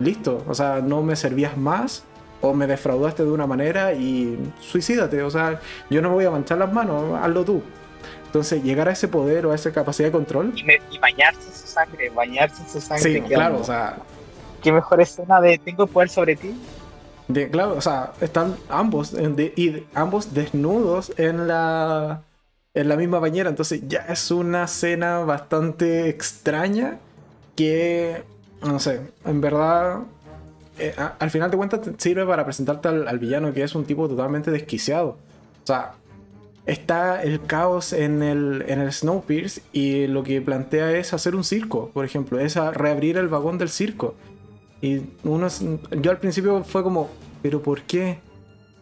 [0.00, 0.44] listo.
[0.48, 2.04] O sea, no me servías más
[2.40, 5.22] o me defraudaste de una manera y suicídate.
[5.22, 7.62] O sea, yo no me voy a manchar las manos, hazlo tú.
[8.26, 10.52] Entonces, llegar a ese poder o a esa capacidad de control.
[10.56, 13.14] Y, bañarse en su sangre, bañarse en su sangre.
[13.14, 13.98] Sí, claro, o sea.
[14.62, 16.54] Qué mejor escena de tengo poder sobre ti.
[17.28, 22.22] De, claro, o sea, están ambos, y ambos desnudos en la,
[22.74, 23.48] en la misma bañera.
[23.48, 26.98] Entonces, ya es una escena bastante extraña
[27.56, 28.22] que,
[28.62, 30.00] no sé, en verdad
[30.78, 34.50] eh, al final de cuentas sirve para presentarte al, villano que es un tipo totalmente
[34.50, 35.16] desquiciado.
[35.62, 35.92] O sea,
[36.66, 41.44] está el caos en el, en el Snowpiercer y lo que plantea es hacer un
[41.44, 44.14] circo, por ejemplo, es reabrir el vagón del circo.
[44.80, 45.46] Y uno,
[46.02, 47.08] yo al principio fue como,
[47.40, 48.18] ¿pero por qué?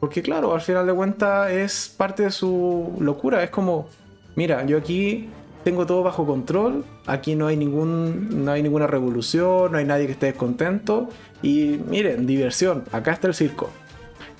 [0.03, 3.86] Porque claro, al final de cuentas es parte de su locura, es como,
[4.34, 5.30] mira, yo aquí
[5.62, 10.07] tengo todo bajo control, aquí no hay, ningún, no hay ninguna revolución, no hay nadie
[10.07, 11.09] que esté descontento
[11.40, 13.70] y miren, diversión, acá está el circo.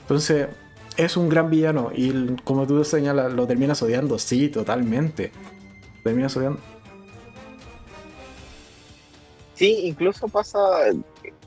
[0.00, 0.48] Entonces,
[0.96, 5.30] es un gran villano y como tú señalas, lo terminas odiando, sí, totalmente.
[6.02, 6.58] Terminas odiando.
[9.54, 10.58] Sí, incluso pasa,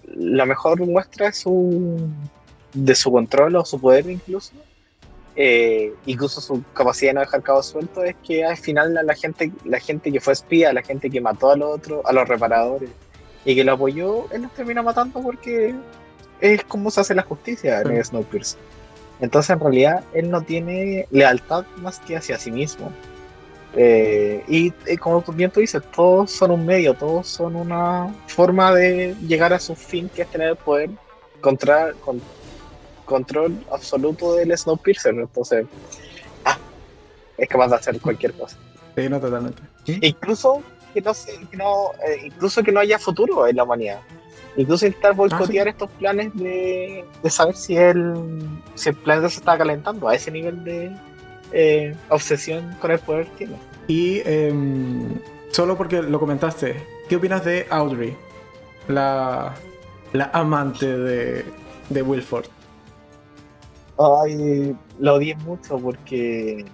[0.05, 2.07] la mejor muestra su,
[2.75, 4.53] de su control o su poder incluso
[5.37, 9.51] eh, incluso su capacidad de no dejar cabo suelto es que al final la, gente
[9.65, 12.89] la gente que fue espía, la gente que mató a los otros, a los reparadores
[13.43, 15.75] y que lo apoyó, él los termina matando porque
[16.39, 18.59] es como se hace la justicia en Snowpiercer.
[19.19, 22.91] Entonces en realidad él no tiene lealtad más que hacia sí mismo.
[23.77, 29.15] Eh, y, como bien tú dices, todos son un medio, todos son una forma de
[29.27, 30.89] llegar a su fin que es tener el poder
[31.41, 31.91] contra,
[33.05, 35.65] control absoluto del Snowpiercer, entonces
[36.43, 36.57] ah,
[37.37, 38.57] es capaz de hacer cualquier cosa.
[38.95, 39.61] Sí, no, totalmente.
[40.01, 41.13] Incluso que no,
[41.51, 43.99] que no eh, incluso que no haya futuro en la humanidad.
[44.57, 48.41] Incluso intentar ah, boicotear estos planes de, de, saber si el,
[48.75, 50.91] si el planeta se está calentando a ese nivel de
[51.51, 53.57] eh, obsesión con el poder que tiene.
[53.87, 55.19] Y em,
[55.51, 58.15] solo porque lo comentaste, ¿qué opinas de Audrey?
[58.87, 59.53] La,
[60.13, 61.45] la amante de,
[61.89, 62.45] de Wilford.
[63.97, 66.65] Ay, lo odié mucho porque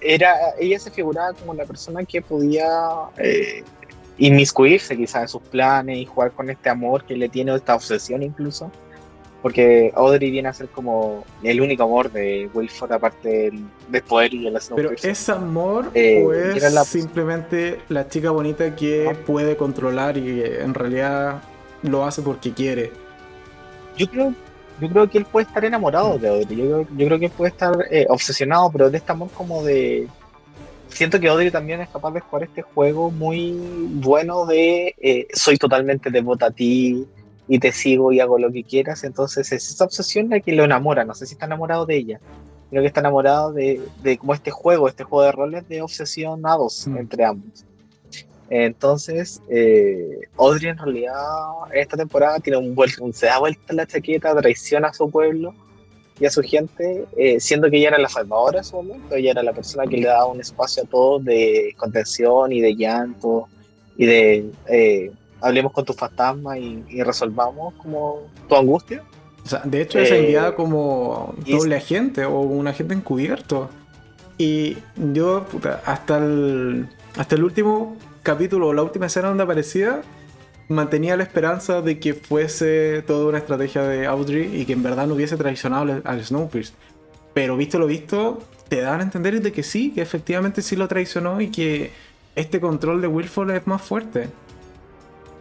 [0.00, 2.68] era, ella se figuraba como la persona que podía
[3.16, 3.62] eh,
[4.18, 8.22] inmiscuirse quizás en sus planes y jugar con este amor que le tiene, esta obsesión
[8.22, 8.70] incluso.
[9.40, 13.50] Porque Audrey viene a ser como el único amor de Wilford aparte
[13.90, 18.76] del, poder y de la Pero ¿es amor eh, o es simplemente la chica bonita
[18.76, 21.42] que puede controlar y en realidad
[21.82, 22.92] lo hace porque quiere?
[23.96, 24.32] Yo creo
[24.82, 26.58] yo creo que él puede estar enamorado de Audrey.
[26.58, 30.08] Yo, creo que él puede estar eh, obsesionado, pero de este amor como de.
[30.88, 33.52] Siento que Audrey también es capaz de jugar este juego muy
[33.94, 37.06] bueno de eh, soy totalmente devota a ti
[37.48, 39.04] y te sigo y hago lo que quieras.
[39.04, 41.04] Entonces es esa obsesión la que lo enamora.
[41.04, 42.20] No sé si está enamorado de ella.
[42.70, 46.88] Creo que está enamorado de, de como este juego, este juego de roles de obsesionados
[46.88, 46.96] mm.
[46.96, 47.64] entre ambos.
[48.54, 51.14] Entonces, eh, Audrey en realidad
[51.72, 55.54] en esta temporada tiene un, vuelto, se da vuelta la chaqueta, traiciona a su pueblo
[56.20, 59.30] y a su gente, eh, siendo que ella era la salvadora en su momento, ella
[59.30, 63.48] era la persona que le daba un espacio a todos de contención y de llanto
[63.96, 69.02] y de eh, hablemos con tu fantasma y, resolvamos como tu angustia.
[69.46, 73.70] O sea, de hecho es enviada como doble agente o un agente encubierto.
[74.36, 75.46] Y yo,
[75.86, 80.02] hasta el, hasta el último capítulo la última escena donde aparecía,
[80.68, 85.06] mantenía la esperanza de que fuese toda una estrategia de Audrey y que en verdad
[85.06, 86.74] no hubiese traicionado al Snowpiercer.
[87.34, 90.88] Pero visto lo visto, te dan a entender de que sí, que efectivamente sí lo
[90.88, 91.90] traicionó y que
[92.36, 94.28] este control de Wilford es más fuerte.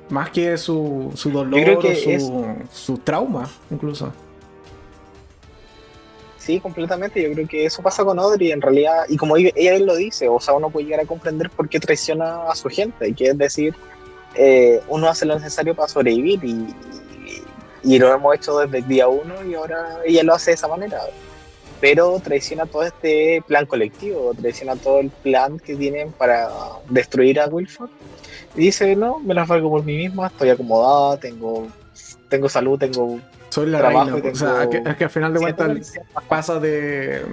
[0.10, 4.12] Más que su, su dolor o su, su trauma, incluso.
[6.52, 7.24] Sí, completamente.
[7.24, 9.06] Yo creo que eso pasa con Audrey en realidad.
[9.08, 12.44] Y como ella lo dice, o sea, uno puede llegar a comprender por qué traiciona
[12.50, 13.08] a su gente.
[13.08, 13.74] Y que es decir,
[14.36, 16.44] eh, uno hace lo necesario para sobrevivir.
[16.44, 16.76] Y,
[17.84, 20.68] y, lo hemos hecho desde el día uno y ahora ella lo hace de esa
[20.68, 21.00] manera.
[21.80, 26.50] Pero traiciona todo este plan colectivo, traiciona todo el plan que tienen para
[26.90, 27.90] destruir a Wilford.
[28.58, 31.68] Y dice, no, me las valgo por mí misma, estoy acomodada, tengo,
[32.28, 33.22] tengo salud, tengo
[33.52, 34.16] soy la reina.
[34.16, 35.94] O sea, es que, al final de cuentas
[36.30, 37.26] pasa de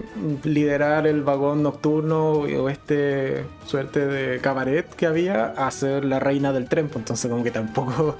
[0.42, 6.52] liderar el vagón nocturno o este suerte de cabaret que había a ser la reina
[6.52, 6.88] del tren.
[6.88, 8.16] Pues, entonces, como que tampoco.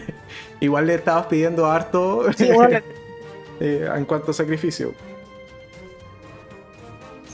[0.60, 4.92] igual le estabas pidiendo harto eh, en cuanto a sacrificio.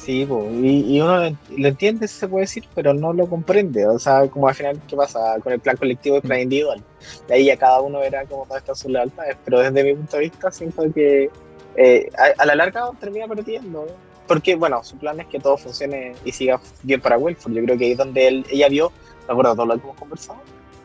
[0.07, 3.89] Sí, y, uno lo entiende, se puede decir, pero no lo comprende.
[3.89, 6.81] O sea, como al final, ¿qué pasa con el plan colectivo y plan individual?
[7.27, 10.23] De ahí ya cada uno verá cómo está su lealtad, pero desde mi punto de
[10.23, 11.29] vista siento que
[11.75, 13.89] eh, a, la larga termina perdiendo.
[14.29, 17.55] porque, bueno, su plan es que todo funcione y siga bien para Wilford.
[17.55, 18.93] Yo creo que ahí es donde él, ella vio,
[19.27, 20.39] de acuerdo a todo lo que hemos conversado,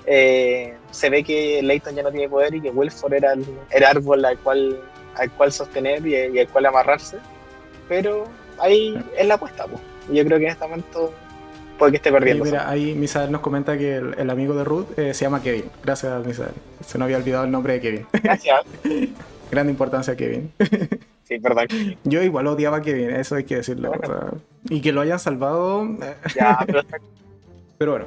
[0.08, 3.84] eh, se ve que Leighton ya no tiene poder y que Wilford era el, el
[3.84, 4.82] árbol al cual,
[5.14, 7.20] al cual sostener y, y al cual amarrarse.
[7.88, 8.26] Pero
[8.62, 9.82] ahí es la apuesta, pues.
[10.12, 11.14] Yo creo que en este momento
[11.78, 12.44] puede que esté perdiendo.
[12.44, 15.66] mira, ahí Misael nos comenta que el, el amigo de Ruth eh, se llama Kevin.
[15.84, 16.52] Gracias, Misael.
[16.86, 18.06] Se nos había olvidado el nombre de Kevin.
[18.24, 18.62] Gracias.
[19.52, 20.52] Gran importancia, Kevin.
[21.24, 21.68] Sí, perdón.
[22.04, 23.92] Yo igual odiaba a Kevin, eso hay que decirlo.
[23.92, 24.32] o sea,
[24.70, 25.86] y que lo hayan salvado.
[26.02, 26.82] eh, Ya, pero
[27.78, 28.06] pero bueno,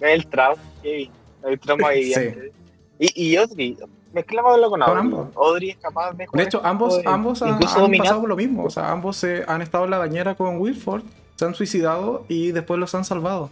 [0.00, 1.10] el trauma, Kevin.
[1.46, 2.52] El trauma viviente.
[2.98, 3.78] Y, y Audrey,
[4.16, 5.00] mezclámoslo con Con Audrey.
[5.04, 5.28] ambos.
[5.36, 7.58] Audrey es capaz de de hecho, ambos, ambos han, han
[7.98, 8.64] pasado por lo mismo.
[8.64, 11.02] O sea, ambos se han estado en la bañera con Wilford,
[11.36, 13.50] se han suicidado y después los han salvado.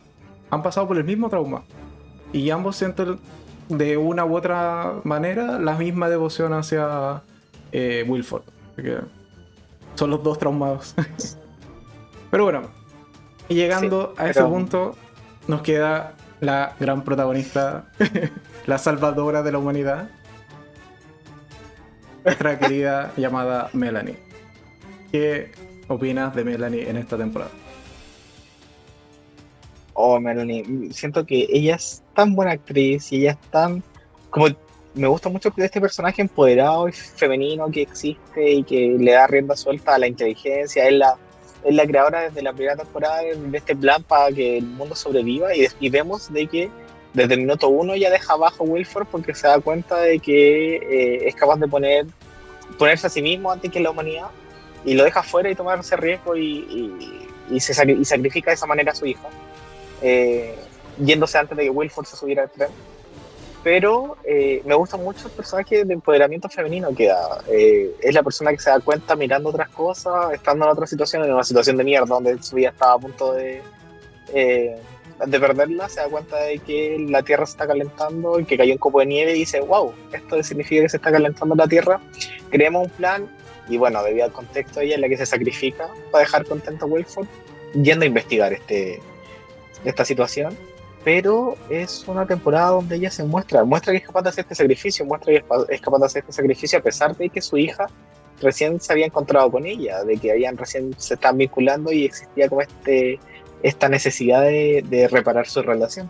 [0.50, 1.62] Han pasado por el mismo trauma.
[2.32, 3.18] Y ambos sienten
[3.68, 7.22] de una u otra manera la misma devoción hacia
[7.72, 8.42] eh, Wilford.
[8.76, 8.98] Que
[9.94, 10.94] son los dos traumados.
[12.30, 12.62] Pero bueno,
[13.48, 14.94] y llegando Sí, a ese pero- punto,
[15.46, 17.84] nos queda la gran protagonista,
[18.66, 20.08] la salvadora de la humanidad,
[22.24, 24.16] nuestra querida llamada Melanie.
[25.12, 25.52] ¿Qué
[25.88, 27.50] opinas de Melanie en esta temporada?
[29.92, 33.82] Oh, Melanie, siento que ella es tan buena actriz y ella es tan.
[34.30, 34.48] Como
[34.94, 39.56] me gusta mucho este personaje empoderado y femenino que existe y que le da rienda
[39.56, 40.86] suelta a la inteligencia.
[40.88, 41.16] Es la,
[41.62, 45.54] es la creadora desde la primera temporada de este plan para que el mundo sobreviva
[45.54, 46.70] y, y vemos de que
[47.14, 51.28] desde el minuto uno ya deja abajo Wilford porque se da cuenta de que eh,
[51.28, 52.06] es capaz de poner
[52.78, 54.26] ponerse a sí mismo antes que la humanidad
[54.84, 58.54] y lo deja fuera y tomar ese riesgo y, y- y se y sacrifica de
[58.54, 59.28] esa manera a su hija
[60.02, 60.54] eh,
[60.98, 62.68] yéndose antes de que Wilford se subiera al tren.
[63.62, 67.42] Pero eh, me gusta mucho el personaje de empoderamiento femenino que da.
[67.48, 71.24] Eh, es la persona que se da cuenta mirando otras cosas, estando en otra situación,
[71.24, 73.62] en una situación de mierda donde su vida estaba a punto de,
[74.34, 74.76] eh,
[75.24, 78.72] de perderla, se da cuenta de que la Tierra se está calentando y que cayó
[78.72, 82.00] un copo de nieve y dice, wow, esto significa que se está calentando la Tierra,
[82.50, 83.28] creemos un plan
[83.68, 86.88] y bueno, debido al contexto ella es la que se sacrifica para dejar contento a
[86.88, 87.26] Wilford
[87.74, 89.00] yendo a investigar este,
[89.84, 90.56] esta situación,
[91.04, 94.54] pero es una temporada donde ella se muestra, muestra que es capaz de hacer este
[94.54, 97.86] sacrificio, muestra que es capaz de hacer este sacrificio a pesar de que su hija
[98.40, 102.48] recién se había encontrado con ella, de que habían recién se están vinculando y existía
[102.48, 103.18] como este
[103.64, 106.08] esta necesidad de, de reparar su relación.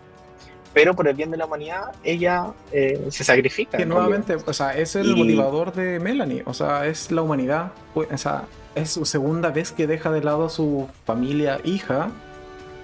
[0.73, 3.71] Pero por el bien de la humanidad, ella eh, se sacrifica.
[3.71, 3.95] Que realidad.
[3.95, 6.43] nuevamente, o sea, es el Y- motivador de Melanie.
[6.45, 7.71] O sea, es la humanidad.
[7.95, 8.43] O sea,
[8.75, 12.09] es su segunda vez que deja de lado a su familia, hija.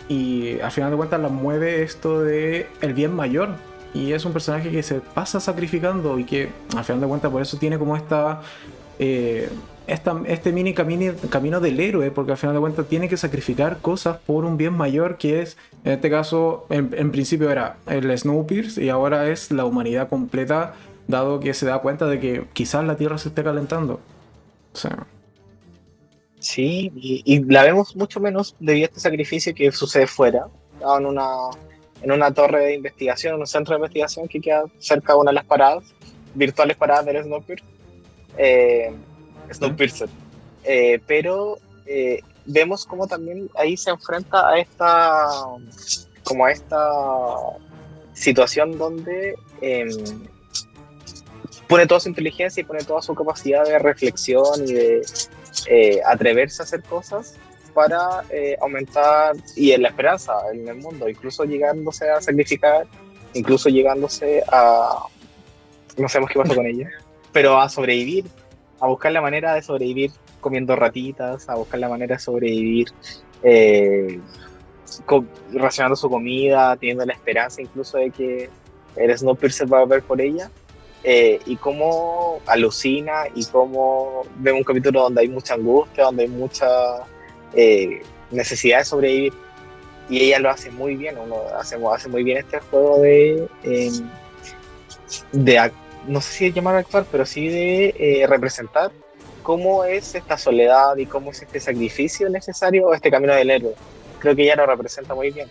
[0.08, 3.50] Y al final de cuentas la mueve esto de el bien mayor.
[3.94, 6.48] Y es un personaje que se pasa sacrificando y que
[6.78, 8.42] al final de cuentas por eso tiene como esta...
[9.00, 9.50] eh,
[9.92, 14.18] este mini camino, camino del héroe, porque al final de cuentas tiene que sacrificar cosas
[14.18, 18.90] por un bien mayor, que es, en este caso, en, principio era el Snowpiercer y
[18.90, 20.74] ahora es la humanidad completa,
[21.08, 24.00] dado que se da cuenta de que quizás la Tierra se esté calentando.
[24.74, 25.06] O sea,
[26.42, 30.48] Sí, y, la vemos mucho menos debido a este sacrificio que sucede fuera,
[30.98, 31.28] en una,
[32.02, 35.30] en una torre de investigación, en un centro de investigación que queda cerca de una
[35.30, 35.84] de las paradas,
[36.34, 37.68] virtuales paradas del Snowpiercer.
[38.40, 38.92] Eh,
[39.52, 40.10] Snowpiercer.
[40.64, 45.28] Eh, pero eh, vemos como también ahí se enfrenta a esta,
[46.24, 46.88] como a esta
[48.14, 49.90] situación donde em,
[51.68, 55.02] pone toda su inteligencia y pone toda su capacidad de reflexión y de
[55.68, 57.36] eh, atreverse a hacer cosas
[57.74, 62.86] para eh, aumentar y en la esperanza en el mundo, incluso llegándose a sacrificar,
[63.34, 65.06] incluso llegándose a
[65.98, 66.90] no sabemos qué pasó con ella,
[67.32, 68.26] pero a sobrevivir,
[68.82, 72.88] a buscar la manera de sobrevivir comiendo ratitas, a buscar la manera de sobrevivir
[73.44, 74.20] eh,
[75.54, 78.50] racionando su comida, teniendo la esperanza incluso de que
[78.96, 80.50] el Snowpiercer va a ver por ella.
[81.04, 86.30] Eh, y cómo alucina y cómo vemos un capítulo donde hay mucha angustia, donde hay
[86.30, 86.68] mucha
[87.54, 89.34] eh, necesidad de sobrevivir.
[90.10, 93.92] Y ella lo hace muy bien, uno hace, hace muy bien este juego de, eh,
[95.32, 95.72] de
[96.08, 98.92] no sé si llamar actuar, pero sí de eh, representar
[99.44, 103.74] cómo es esta soledad y cómo es este sacrificio necesario, este camino del héroe.
[104.20, 105.48] Creo que ella lo representa muy bien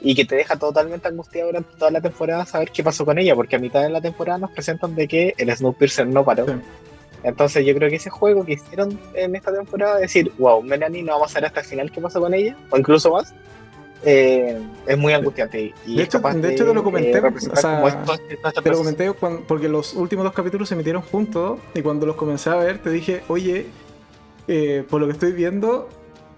[0.00, 3.34] y que te deja totalmente angustiado durante toda la temporada saber qué pasó con ella,
[3.34, 6.46] porque a mitad de la temporada nos presentan de que el Snowpiercer no paró.
[6.46, 6.52] Sí.
[7.24, 11.14] Entonces yo creo que ese juego que hicieron en esta temporada, decir, wow, Melanie no
[11.14, 13.34] vamos a ver hasta el final qué pasó con ella, o incluso más,
[14.04, 15.74] eh, es muy angustiante.
[15.86, 19.12] Y De hecho- de hecho te lo comenté, representar o sea, esto- te lo comenté
[19.46, 22.90] porque los últimos dos capítulos se emitieron juntos y cuando los comencé a ver te
[22.90, 23.66] dije, oye,
[24.46, 25.88] eh, por lo que estoy viendo,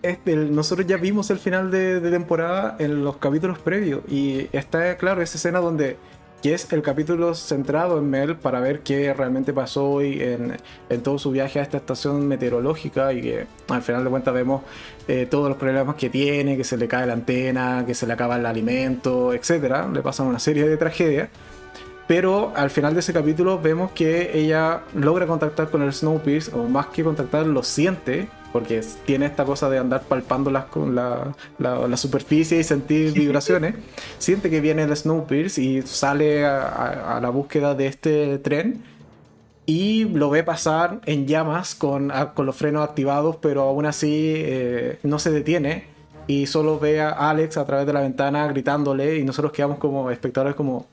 [0.02, 5.20] este, nosotros ya vimos el final de, temporada en los capítulos previos y está claro
[5.22, 5.96] esa escena donde
[6.42, 10.56] que es el capítulo centrado en Mel para ver qué realmente pasó hoy en,
[11.02, 14.62] todo su viaje a esta estación meteorológica y que al final de cuentas vemos
[15.10, 18.12] eh, todos los problemas que tiene, que se le cae la antena, que se le
[18.12, 19.88] acaba el alimento, etc.
[19.92, 21.28] Le pasan una serie de tragedias.
[22.06, 26.68] Pero al final de ese capítulo vemos que ella logra contactar con el Snowpiercer, o
[26.68, 31.96] más que contactar, lo siente porque tiene esta cosa de andar palpando con la, la,
[31.96, 33.74] superficie y sentir vibraciones,
[34.18, 38.82] siente que viene el Snowpiercer y sale a, la búsqueda de este tren
[39.70, 44.98] y lo ve pasar en llamas con, con los frenos activados, pero aún así eh,
[45.04, 45.84] no se detiene
[46.26, 50.10] y solo ve a Alex a través de la ventana gritándole y nosotros quedamos como
[50.10, 50.88] espectadores como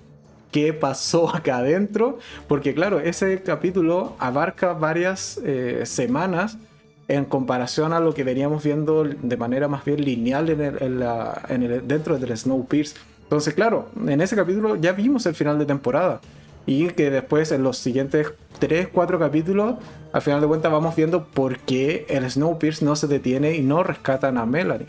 [0.51, 6.59] qué pasó acá adentro, porque claro, ese capítulo abarca varias eh, semanas
[7.07, 12.19] en comparación a lo que veníamos viendo de manera más bien lineal en el, dentro
[12.19, 13.01] del Snowpiercer.
[13.23, 16.21] Entonces, claro, en ese capítulo ya vimos el final de temporada.
[16.67, 19.75] Y que después en los siguientes 3, 4 capítulos,
[20.13, 23.81] al final de cuentas vamos viendo por qué el Snowpiercer no se detiene y no
[23.81, 24.85] rescatan a Melanie.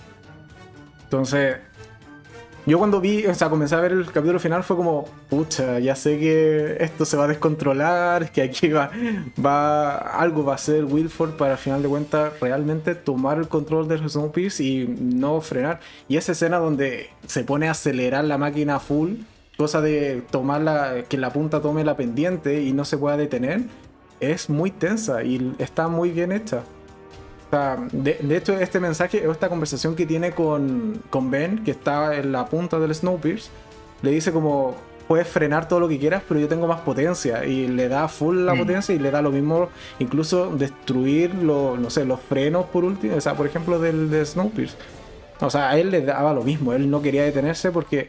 [1.05, 1.57] Entonces,
[2.69, 5.97] yo cuando vi, o sea, comencé a ver el capítulo final fue como, pucha, ya
[5.97, 8.91] sé que esto se va a descontrolar, que aquí va,
[9.43, 13.89] va algo va a ser Wilford para al final de cuentas realmente tomar el control
[13.89, 15.81] del Snowpiercer y no frenar.
[16.09, 19.13] Y esa escena donde se pone a acelerar la máquina full,
[19.59, 23.65] cosa de tomar la, que la punta tome la pendiente y no se pueda detener,
[24.21, 26.63] es muy tensa y está muy bien hecha
[27.93, 32.33] de, hecho, este mensaje o esta conversación que tiene con, con Ben, que está en
[32.33, 33.51] la punta del Snowpiercer,
[34.03, 34.75] le dice como,
[35.07, 37.45] puedes frenar todo lo que quieras, pero yo tengo más potencia.
[37.47, 38.59] Y le da full la mm.
[38.59, 43.21] potencia y le da lo mismo, incluso destruir no sé, los frenos por último, o
[43.21, 44.79] sea, por ejemplo, del de Snowpiercer.
[45.41, 48.09] O sea, a él le daba lo mismo, él no quería detenerse porque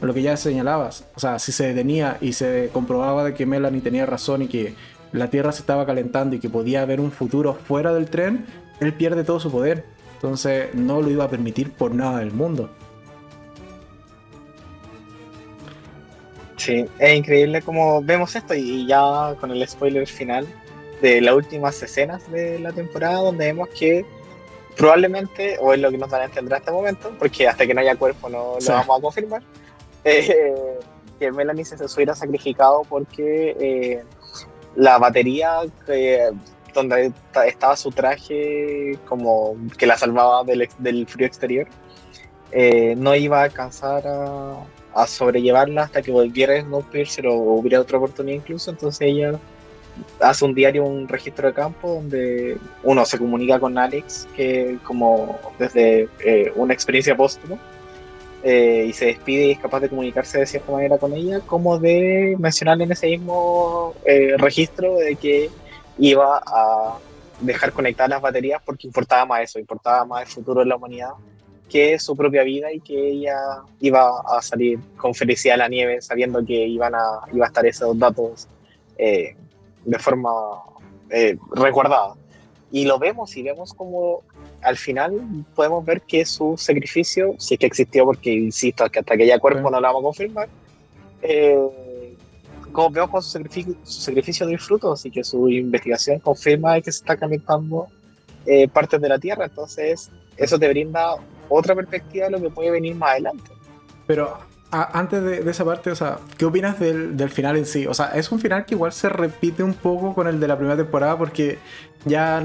[0.00, 3.80] lo que ya señalabas, o sea, si se detenía y se comprobaba de que Melanie
[3.80, 4.74] tenía razón y que
[5.12, 8.46] la Tierra se estaba calentando y que podía haber un futuro fuera del tren,
[8.80, 9.84] él pierde todo su poder.
[10.14, 12.70] Entonces no lo iba a permitir por nada del mundo.
[16.56, 20.46] Sí, es increíble como vemos esto y ya con el spoiler final
[21.00, 24.04] de las últimas escenas de la temporada donde vemos que
[24.76, 27.72] probablemente, o es lo que nos dan a entender hasta este momento, porque hasta que
[27.72, 29.42] no haya cuerpo no lo vamos a confirmar,
[30.04, 30.78] eh,
[31.18, 34.04] que Melanie se, hubiera sacrificado porque eh,
[34.76, 36.30] la batería que
[36.72, 37.12] donde
[37.46, 41.66] estaba su traje como que la salvaba del, frío exterior,
[42.52, 48.36] eh, no iba a alcanzar a, sobrellevarla hasta que volviera Snowpiercer o hubiera otra oportunidad
[48.36, 49.38] incluso, entonces ella
[50.20, 55.38] hace un diario, un registro de campo donde uno se comunica con Alex, que como
[55.58, 57.56] desde eh, una experiencia póstuma,
[58.42, 61.78] eh, y se despide y es capaz de comunicarse de cierta manera con ella, como
[61.78, 63.94] de mencionarle en ese mismo
[64.38, 65.50] registro de que
[65.98, 66.98] iba a
[67.40, 71.10] dejar conectadas las baterías porque importaba más eso, importaba más el futuro de la humanidad
[71.70, 76.02] que su propia vida y que ella iba a salir con felicidad a la nieve
[76.02, 78.48] sabiendo que iban a, iba a estar esos datos
[78.98, 79.36] eh,
[79.84, 80.30] de forma
[81.08, 82.14] eh, resguardada.
[82.72, 84.22] Y lo vemos y vemos como
[84.62, 85.20] al final
[85.54, 89.38] podemos ver que su sacrificio, si es que existió, porque insisto, que hasta que haya
[89.38, 90.48] cuerpo no lo vamos a confirmar,
[91.22, 92.16] eh,
[92.72, 96.92] como vemos con su sacrificio, su sacrificio de frutos y que su investigación confirma que
[96.92, 97.88] se está calentando
[98.46, 99.46] eh, partes de la Tierra.
[99.46, 101.16] Entonces, eso te brinda
[101.48, 103.50] otra perspectiva de lo que puede venir más adelante.
[104.06, 104.38] Pero
[104.70, 107.86] antes de, esa parte, o sea, ¿qué opinas del, del, final en sí?
[107.86, 110.56] O sea, es un final que igual se repite un poco con el de la
[110.56, 111.58] primera temporada porque
[112.04, 112.42] ya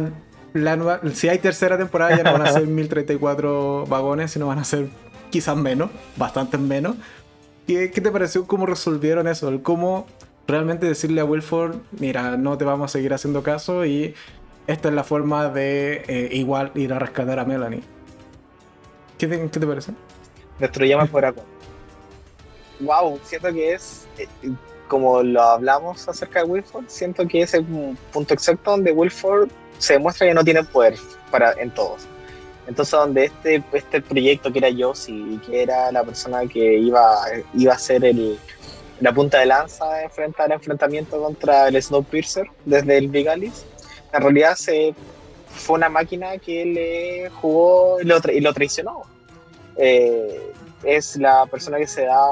[0.56, 4.60] la nueva, si hay tercera temporada ya no van a ser 1034 vagones, sino van
[4.60, 4.88] a ser
[5.30, 6.96] quizás menos, bastante menos.
[7.68, 9.50] ¿Qué, ¿Qué, te pareció cómo resolvieron eso?
[9.50, 10.08] El cómo
[10.48, 14.16] realmente decirle a Wilford, mira, no te vamos a seguir haciendo caso y
[14.66, 17.84] esta es la forma de eh, igual ir a rescatar a Melanie.
[19.18, 19.92] ¿Qué te, qué te parece?
[20.58, 21.42] Destruyamos por acá.
[22.80, 24.26] Wow, siento que es, eh,
[24.88, 27.66] como lo hablamos acerca de Wilford, siento que es el
[28.14, 30.96] punto exacto donde Wilford se demuestra que no tiene poder
[31.32, 32.08] para, en todos.
[32.68, 37.16] Entonces, donde este, este proyecto que era Josie, que era la persona que iba,
[37.54, 38.40] iba a ser el,
[39.00, 43.66] la punta de lanza de enfrentar enfrentamiento contra el Snowpiercer desde el Big Alice,
[44.14, 44.96] en realidad se,
[45.50, 49.04] fue una máquina que le jugó y lo, y lo traicionó.
[49.78, 50.52] Eh,
[50.84, 52.28] es la persona que se da,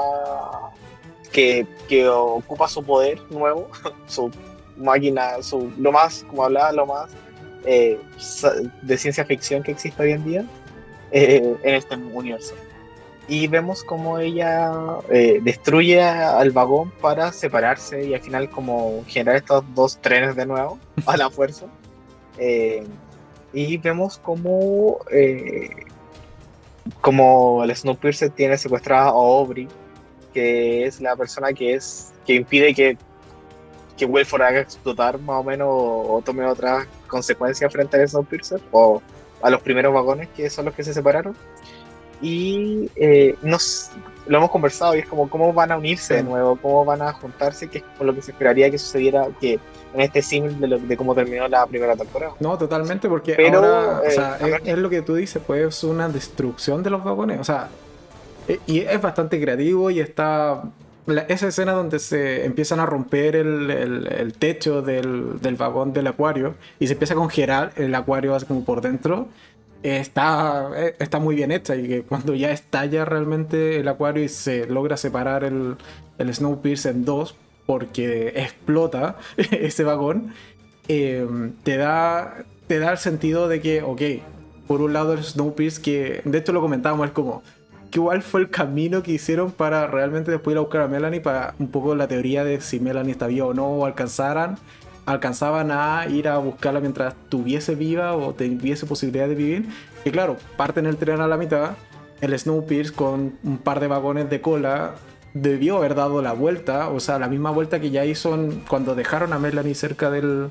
[1.32, 3.68] que, que ocupa su poder nuevo,
[4.06, 4.30] su
[4.76, 7.10] máquina, su, lo más, como hablaba, lo más
[7.64, 7.98] eh,
[8.82, 10.44] de ciencia ficción que existe hoy en día
[11.10, 12.54] eh, en este universo.
[13.26, 14.70] Y vemos como ella
[15.08, 20.44] eh, destruye al vagón para separarse y al final como generar estos dos trenes de
[20.44, 21.66] nuevo a la fuerza.
[23.52, 24.98] y vemos como,
[27.00, 29.68] como el Snowpiercer tiene secuestrada a Aubrey,
[30.34, 32.98] que es la persona que es que impide que
[33.96, 39.00] que Wilford haga explotar más o menos o, tome otras consecuencias frente a Snowpiercer o
[39.40, 41.36] a los primeros vagones que son los que se separaron.
[42.20, 43.90] Y eh, nos
[44.26, 47.12] lo hemos conversado y es como cómo van a unirse de nuevo, cómo van a
[47.12, 49.60] juntarse, que es por lo que se esperaría que sucediera que
[49.92, 50.58] en este símil
[50.88, 52.34] de, cómo terminó la primera temporada.
[52.40, 56.08] No, totalmente, porque ahora, o sea, eh, es, lo que tú dices, pues es una
[56.08, 57.68] destrucción de los vagones, o sea,
[58.48, 60.62] eh, y es bastante creativo y está
[61.28, 66.94] esa escena donde se empiezan a romper el, techo del, vagón del acuario y se
[66.94, 69.28] empieza a congelar el acuario como por dentro,
[69.82, 74.28] está, eh, está muy bien hecha y que cuando ya estalla realmente el acuario y
[74.28, 75.76] se logra separar el,
[76.18, 77.36] el Snowpiercer en dos
[77.66, 80.32] porque explota ese vagón,
[80.88, 81.26] eh,
[81.62, 84.02] te, da, te da el sentido de que, ok,
[84.66, 87.42] por un lado el Snowpiercer que de hecho lo comentábamos, es como
[87.94, 91.54] igual fue el camino que hicieron para realmente después ir a buscar a Melanie para
[91.58, 94.58] un poco la teoría de si Melanie está viva o no, o alcanzaran,
[95.06, 99.68] alcanzaban a ir a buscarla mientras tuviese viva o tuviese posibilidad de vivir.
[100.04, 101.72] Y claro, parten el tren a la mitad,
[102.20, 104.94] el Snowpiercer con un par de vagones de cola
[105.34, 108.38] debió haber dado la vuelta, o sea, la misma vuelta que ya hizo
[108.68, 110.50] cuando dejaron a Melanie cerca del,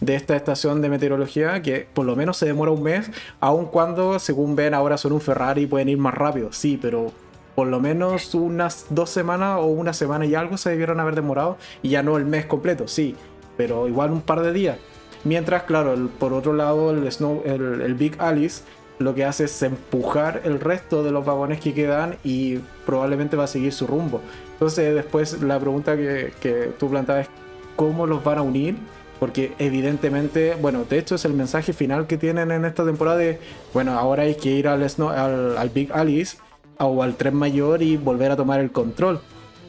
[0.00, 4.18] de esta estación de meteorología que por lo menos se demora un mes, aun cuando,
[4.18, 6.52] según ven, ahora son un Ferrari y pueden ir más rápido.
[6.52, 7.12] Sí, pero
[7.54, 11.56] por lo menos unas dos semanas o una semana y algo se debieron haber demorado
[11.82, 13.16] y ya no el mes completo, sí,
[13.56, 14.78] pero igual un par de días.
[15.24, 18.62] Mientras, claro, por otro lado, el, Snow, el, Big Alice
[18.98, 23.44] lo que hace es empujar el resto de los vagones que quedan y probablemente va
[23.44, 24.20] a seguir su rumbo.
[24.52, 27.30] Entonces, después la pregunta que, que tú planteabas es
[27.74, 28.76] cómo los van a unir
[29.18, 33.38] porque evidentemente, bueno, de hecho es el mensaje final que tienen en esta temporada de,
[33.72, 36.36] bueno, ahora hay que ir al, al, Big Alice
[36.78, 39.20] o al tren mayor y volver a tomar el control.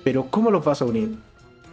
[0.03, 1.17] Pero ¿cómo los vas a unir?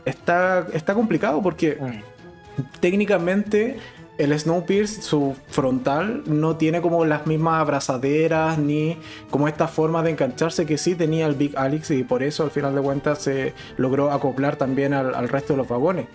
[0.05, 2.81] Está, está complicado porque mm.
[2.81, 3.79] técnicamente
[4.17, 8.97] el Snowpiercer, su frontal, no tiene como las mismas abrazaderas ni
[9.31, 12.53] como esta forma de engancharse que sí tenía el Big Alex y por eso al
[12.53, 16.07] final de cuentas se logró acoplar también al, al resto de los vagones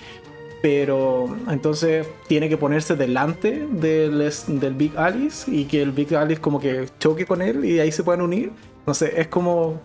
[0.61, 4.31] pero entonces tiene que ponerse delante del,
[4.75, 8.03] Big Alice y que el Big Alice como que choque con él y ahí se
[8.03, 8.51] puedan unir.
[8.85, 9.81] No sé, es como...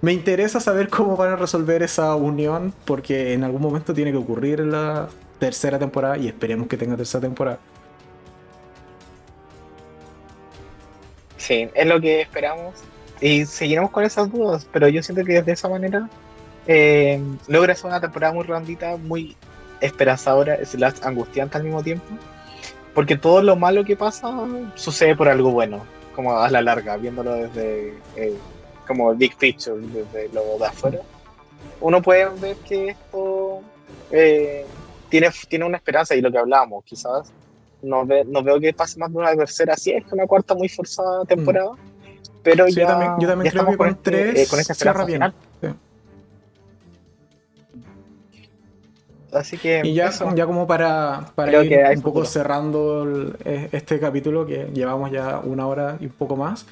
[0.00, 4.16] Me interesa saber cómo van a resolver esa unión porque en algún momento tiene que
[4.16, 5.08] ocurrir en la
[5.40, 7.58] tercera temporada y esperemos que tenga tercera temporada.
[11.36, 12.74] Sí, es lo que esperamos
[13.20, 16.08] y seguiremos con esas dudas, pero yo siento que de esa manera
[16.66, 19.36] eh, logra ser una temporada muy redondita, muy
[19.80, 22.06] esperanzadora, es la angustiante al mismo tiempo,
[22.94, 24.32] porque todo lo malo que pasa
[24.74, 28.36] sucede por algo bueno, como a la larga, viéndolo desde eh,
[28.86, 30.98] como big picture, desde lo de afuera.
[31.80, 33.60] Uno puede ver que esto
[34.10, 34.66] eh,
[35.08, 37.32] tiene, tiene una esperanza y lo que hablamos, quizás
[37.82, 41.24] no, no veo que pase más de una tercera, si es una cuarta muy forzada
[41.24, 42.40] temporada, mm.
[42.42, 42.86] pero ya, yo
[43.28, 45.34] también, creo que con, este, tres eh, con esta esperanza final.
[49.32, 49.82] Así que.
[49.84, 55.10] Y ya, ya como para, para ir un poco cerrando e, este capítulo, que llevamos
[55.10, 56.66] ya una hora y un poco más.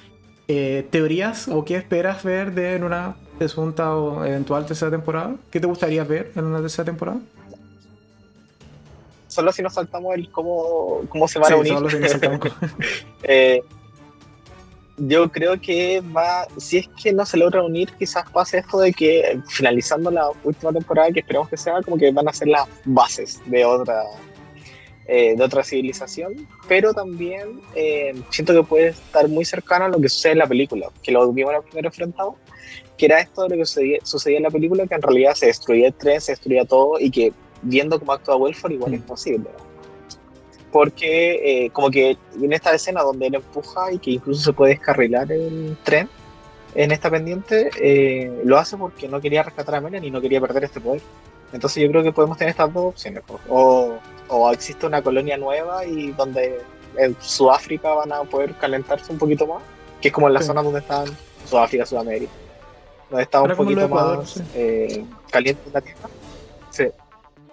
[0.49, 5.35] Eh, ¿Teorías o qué esperas ver en una presunta o eventual tercera temporada?
[5.51, 7.19] ¿Qué te gustaría ver en una tercera temporada?
[9.27, 11.75] Solo si nos saltamos el cómo, cómo se van a unir.
[11.75, 12.41] Solo si nos saltamos.
[13.23, 13.61] eh,
[14.99, 18.93] yo creo que va, si es que no se logra unir, quizás pase esto de
[18.93, 22.67] que finalizando la última temporada, que esperamos que sea, como que van a ser las
[22.85, 24.05] bases de otra,
[25.07, 30.01] eh, de otra civilización, pero también eh, siento que puede estar muy cercano a lo
[30.01, 32.37] que sucede en la película, que lo vimos en el primer enfrentado,
[32.97, 35.89] que era esto de lo que sucedía, en la película, que en realidad se destruía
[35.89, 37.33] el tren, se destruía todo, y que
[37.63, 39.45] viendo cómo actúa Welford igual es posible
[40.73, 44.73] porque eh, como que en esta escena donde él empuja y que incluso se puede
[44.73, 46.09] descarrilar el tren
[46.75, 50.41] en esta pendiente, eh, lo hace porque no quería rescatar a Melan y no quería
[50.41, 51.01] perder este poder.
[51.53, 53.23] Entonces yo creo que podemos tener estas dos opciones.
[53.49, 53.95] O,
[54.29, 56.61] o existe una colonia nueva y donde
[56.99, 59.63] en Sudáfrica van a poder calentarse un poquito más,
[60.01, 61.07] que es como en la zona donde están
[61.49, 62.33] Sudáfrica, Sudamérica,
[63.11, 66.09] donde está un poquito más eh, caliente la tierra.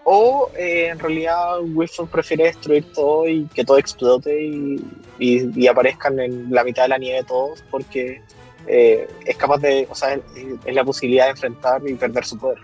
[0.06, 4.84] O eh, en realidad Wilford prefiere destruir todo y que todo explote y,
[5.18, 8.22] y, aparezcan en la mitad de la nieve todos porque
[8.68, 12.60] eh, es capaz de, o sea, es, la posibilidad de enfrentar y perder su poder.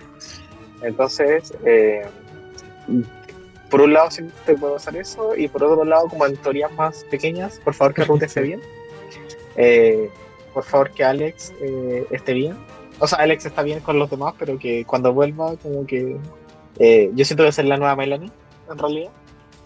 [0.82, 2.06] Entonces, eh,
[3.70, 7.06] por un lado siempre puedo hacer eso y por otro lado, como en teorías más
[7.06, 8.62] pequeñas, por favor que Ruth esté bien.
[10.54, 11.54] por favor que Alex
[12.12, 12.58] esté bien.
[13.00, 16.18] O sea, Alex está bien con los demás, pero que cuando vuelva, como que
[16.80, 18.32] eh, yo siento que ser la nueva Melanie,
[18.72, 19.12] en realidad.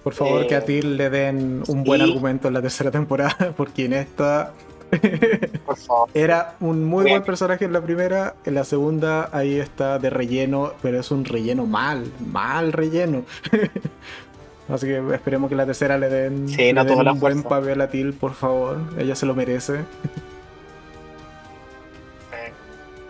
[0.04, 3.54] Por favor, que a eh, ti le den un buen argumento en la tercera temporada,
[3.58, 4.52] porque en esta.
[5.66, 6.10] Por favor.
[6.14, 10.74] Era un muy buen personaje en la primera, en la segunda ahí está de relleno,
[10.82, 13.24] pero es un relleno mal, mal relleno.
[14.70, 18.78] Así que esperemos que la tercera le den, un buen papel a Til, por favor.
[18.98, 19.80] Ella se lo merece.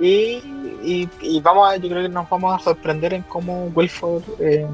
[0.04, 4.68] Y, y, vamos a, yo creo que nos vamos a sorprender en cómo Wilford eh,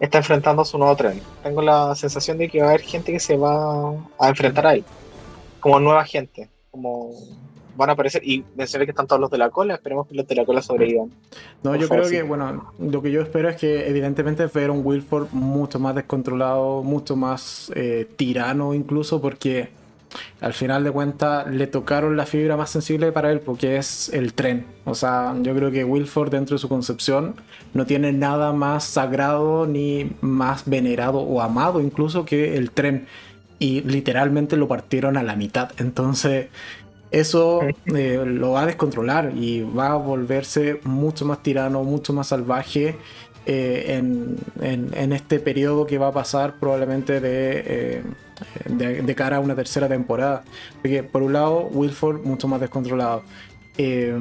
[0.00, 1.20] está enfrentando a su nuevo tren.
[1.42, 4.74] Tengo la sensación de que va a haber gente que se va a enfrentar a
[4.74, 4.84] él,
[5.60, 7.10] como nueva gente, como
[7.76, 10.26] van a aparecer y mencioné que están todos los de la cola, esperemos que los
[10.26, 11.10] de la cola sobrevivan.
[11.62, 15.28] No, yo creo que, bueno, lo que yo espero es que evidentemente ver un Wilford
[15.32, 19.68] mucho más descontrolado, mucho más eh, tirano incluso, porque
[20.40, 24.34] al final de cuentas le tocaron la fibra más sensible para él porque es el
[24.34, 24.66] tren.
[24.84, 27.36] O sea, yo creo que Wilford dentro de su concepción
[27.72, 33.06] no tiene nada más sagrado ni más venerado o amado incluso que el tren.
[33.58, 35.70] Y literalmente lo partieron a la mitad.
[35.78, 36.48] Entonces
[37.10, 42.28] eso eh, lo va a descontrolar y va a volverse mucho más tirano, mucho más
[42.28, 42.96] salvaje
[43.46, 44.00] eh,
[44.62, 48.02] en, este periodo que va a pasar probablemente de, eh,
[48.66, 50.44] de, cara a una tercera temporada.
[50.80, 53.22] Porque por un lado, Wilford mucho más descontrolado.
[53.76, 54.16] Eh,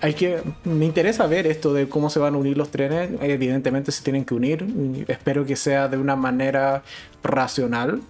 [0.00, 3.10] hay que me interesa ver esto de cómo se van a unir los trenes.
[3.20, 5.04] Evidentemente se tienen que unir.
[5.08, 6.82] Espero que sea de una manera
[7.22, 8.00] racional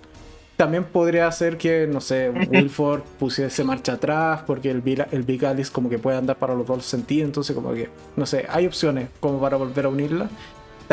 [0.57, 5.71] también podría ser que, no sé, Wilford pusiese marcha atrás porque el, el Big Alice
[5.73, 9.09] como que puede andar para los dos sentidos, entonces como que, no sé, hay opciones
[9.21, 10.29] como para volver a unirla.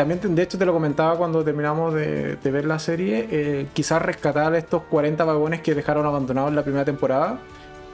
[0.02, 4.52] También, de hecho, te lo comentaba cuando terminamos de, ver la serie, eh, quizás rescatar
[4.56, 7.38] estos 40 vagones que dejaron abandonados en la primera temporada.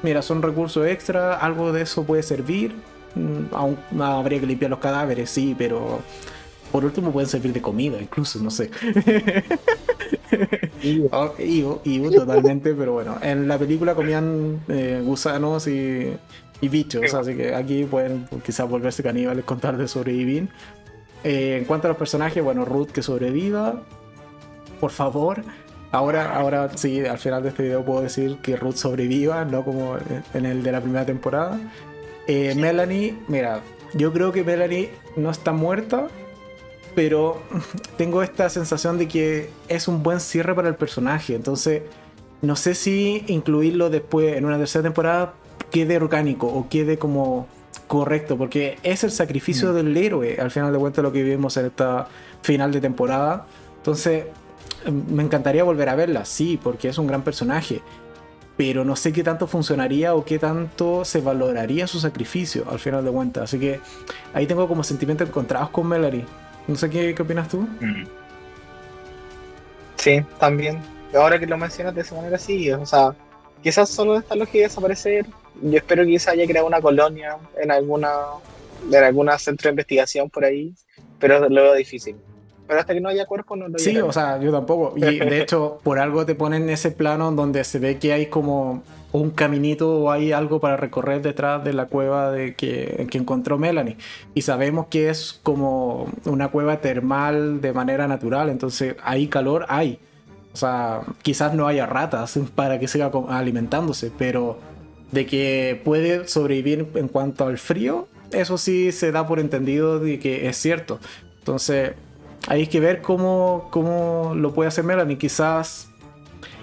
[0.02, 2.74] Mira, son recursos extra, algo de eso puede servir.
[3.14, 6.00] Mm, aún habría que limpiar los cadáveres, sí, pero
[6.72, 8.70] por último pueden servir de comida, incluso, no sé.
[10.82, 11.82] Ivo.
[11.84, 16.16] Ivo, totalmente, pero bueno, en la película comían eh, gusanos y,
[16.62, 20.48] bichos, así que aquí pueden quizás volverse caníbales contar de sobrevivir.
[21.24, 23.82] Eh, en cuanto a los personajes, bueno, Ruth que sobreviva,
[24.80, 25.42] por favor.
[25.90, 29.96] Ahora, ahora sí, al final de este video puedo decir que Ruth sobreviva, no como
[30.34, 31.58] en el de la primera temporada.
[32.26, 33.62] Eh, Melanie, mira,
[33.94, 36.08] yo creo que Melanie no está muerta,
[36.94, 37.42] pero
[37.96, 41.34] tengo esta sensación de que es un buen cierre para el personaje.
[41.34, 41.82] Entonces,
[42.42, 45.34] no sé si incluirlo después en una tercera temporada
[45.70, 47.48] quede orgánico o quede como
[47.88, 49.74] correcto, porque es el sacrificio mm.
[49.74, 52.06] del héroe, al final de cuentas, lo que vivimos en esta
[52.42, 53.46] final de temporada.
[53.78, 54.26] Entonces,
[54.84, 57.82] em, me encantaría volver a verla, sí, porque es un gran personaje.
[58.56, 63.04] Pero no sé qué tanto funcionaría o qué tanto se valoraría su sacrificio al final
[63.04, 63.44] de cuentas.
[63.44, 63.80] Así que
[64.34, 66.24] ahí tengo como sentimientos encontrados con Melody.
[66.66, 67.60] No sé qué, opinas tú.
[67.80, 68.04] Mm.
[69.96, 70.80] Sí, también.
[71.14, 72.70] Ahora que lo mencionas de esa manera, sí.
[72.72, 73.14] O sea,
[73.62, 75.26] quizás solo esta lógica de desaparecer.
[75.62, 78.10] Yo espero que quizás haya creado una colonia en alguna
[78.92, 80.74] en alguna centro de investigación por ahí,
[81.18, 82.16] pero lo veo difícil.
[82.66, 84.92] Pero hasta que no haya cuerpo no lo Sí, o sea, yo tampoco.
[84.96, 88.82] Y de hecho, por algo te ponen ese plano donde se ve que hay como
[89.10, 93.56] un caminito o hay algo para recorrer detrás de la cueva de que, que encontró
[93.56, 93.96] Melanie.
[94.34, 99.98] Y sabemos que es como una cueva termal de manera natural, entonces hay calor, hay.
[100.52, 104.58] O sea, quizás no haya ratas para que siga alimentándose, pero
[105.12, 110.18] de que puede sobrevivir en cuanto al frío, eso sí se da por entendido de
[110.18, 111.00] que es cierto.
[111.38, 111.92] Entonces,
[112.46, 115.18] hay que ver cómo, cómo lo puede hacer Melanie.
[115.18, 115.88] Quizás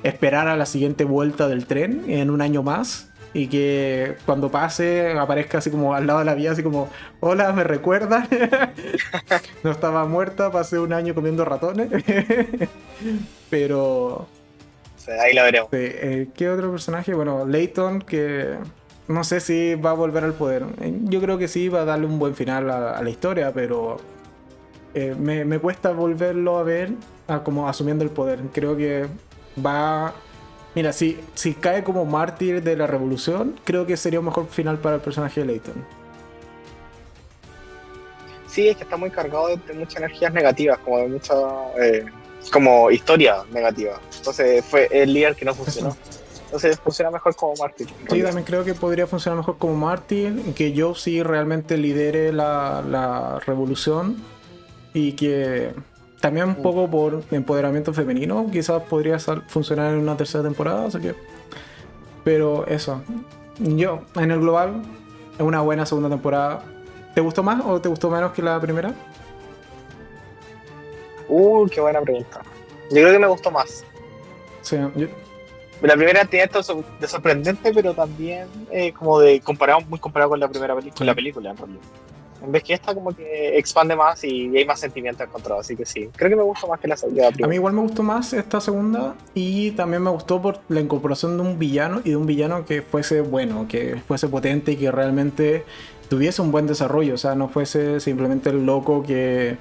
[0.03, 5.11] esperar a la siguiente vuelta del tren en un año más y que cuando pase
[5.11, 6.89] aparezca así como al lado de la vía, así como,
[7.19, 8.27] hola, ¿me recuerdan?
[9.63, 11.89] no estaba muerta, pasé un año comiendo ratones.
[13.49, 14.27] Pero...
[15.07, 15.69] ahí la veremos.
[15.71, 17.13] Eh, ¿Qué otro personaje?
[17.13, 18.55] Bueno, Layton, que
[19.07, 20.65] no sé si va a volver al poder.
[21.03, 23.97] Yo creo que sí, va a darle un buen final a, la historia, pero
[24.93, 26.91] eh, me, me, cuesta volverlo a ver
[27.43, 28.39] como asumiendo el poder.
[28.53, 29.07] Creo que
[29.63, 30.13] va.
[30.73, 34.77] Mira, si, si cae como mártir de la revolución, creo que sería un mejor final
[34.79, 35.85] para el personaje de Leighton.
[38.47, 41.33] Sí, es que está muy cargado de, muchas energías negativas, como de mucha
[41.77, 42.05] eh,
[42.51, 43.99] como historia negativa.
[44.17, 45.95] Entonces fue el líder que no funcionó.
[46.45, 47.87] Entonces funciona mejor como Martin.
[48.09, 52.83] Sí, también creo que podría funcionar mejor como Martin, que yo sí realmente lidere la,
[52.87, 54.17] la revolución
[54.93, 55.73] y que
[56.21, 56.61] también un mm.
[56.61, 61.15] poco por empoderamiento femenino quizás podría funcionar en una tercera temporada, así que...
[62.23, 63.03] Pero eso,
[63.59, 64.81] yo en el global
[65.37, 66.63] es una buena segunda temporada.
[67.13, 68.95] ¿Te gustó más o te gustó menos que la primera?
[71.27, 72.41] Uh, qué buena pregunta.
[72.89, 73.83] Yo creo que me gustó más.
[74.61, 75.07] Sí, yo,
[75.81, 80.39] la primera tiene esto de sorprendente, pero también eh, como de comparado, muy comparado con
[80.39, 81.81] la primera película, con la película en realidad.
[82.43, 85.85] En vez que esta como que expande más y hay más sentimiento encontrado, así que
[85.85, 86.09] sí.
[86.15, 87.27] Creo que me gustó más que la segunda.
[87.27, 91.37] A mí igual me gustó más esta segunda y también me gustó por la incorporación
[91.37, 94.91] de un villano y de un villano que fuese bueno, que fuese potente y que
[94.91, 95.65] realmente
[96.07, 99.57] tuviese un buen desarrollo, o sea, no fuese simplemente el loco que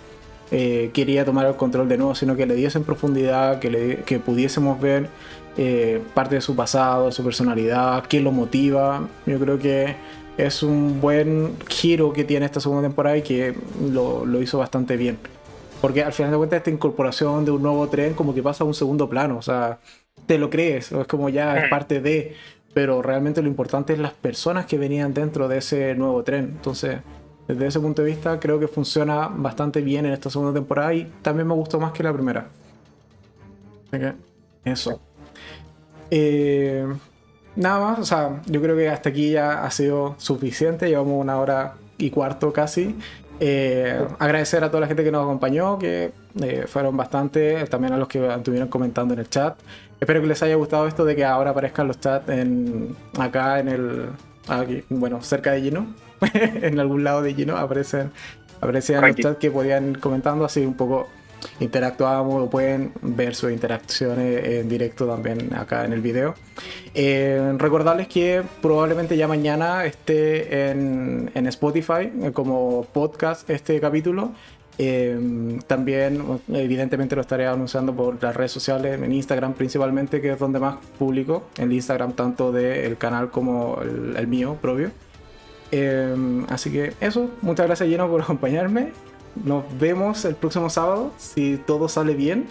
[0.56, 3.96] eh, quería tomar el control de nuevo, sino que le diese en profundidad, que, le,
[4.04, 5.08] que pudiésemos ver
[5.56, 9.08] eh, parte de su pasado, de su personalidad, qué lo motiva.
[9.26, 9.96] Yo creo que
[10.38, 13.52] es un buen giro que tiene esta segunda temporada y que
[13.90, 15.18] lo, lo, hizo bastante bien.
[15.80, 18.66] Porque al final de cuentas esta incorporación de un nuevo tren como que pasa a
[18.68, 19.80] un segundo plano, o sea,
[20.26, 22.36] te lo crees, o es como ya es parte de,
[22.72, 26.52] pero realmente lo importante es las personas que venían dentro de ese nuevo tren.
[26.54, 26.98] Entonces,
[27.46, 31.04] desde ese punto de vista creo que funciona bastante bien en esta segunda temporada y
[31.22, 32.48] también me gustó más que la primera.
[33.92, 34.04] Así
[34.64, 35.00] eso.
[36.10, 36.86] Eh,
[37.56, 41.38] nada más, o sea, yo creo que hasta aquí ya ha sido suficiente, llevamos una
[41.38, 42.96] hora y cuarto casi.
[43.40, 47.96] Eh, agradecer a toda la gente que nos acompañó, que eh, fueron bastante, también a
[47.96, 49.58] los que estuvieron comentando en el chat.
[50.00, 53.68] Espero que les haya gustado esto de que ahora aparezcan los chats en, acá en
[53.68, 54.08] el,
[54.48, 55.86] aquí, bueno, cerca de Gino,
[56.34, 58.10] en algún lado de Gino aparecen,
[58.60, 61.08] aparecían los chats que podían comentando, así un poco
[61.60, 66.34] interactuamos o pueden ver sus interacciones en directo también acá en el video.
[66.94, 74.32] Eh, recordarles que probablemente ya mañana esté en, en Spotify eh, como podcast este capítulo.
[74.76, 80.38] Eh, también, evidentemente, lo estaré anunciando por las redes sociales, en Instagram principalmente, que es
[80.38, 81.44] donde más publico.
[81.58, 84.90] En Instagram, tanto del canal como el, el mío propio.
[86.48, 88.92] Así que eso, muchas gracias, Lleno, por acompañarme
[89.42, 92.46] nos vemos el próximo sábado, si todo sale bien,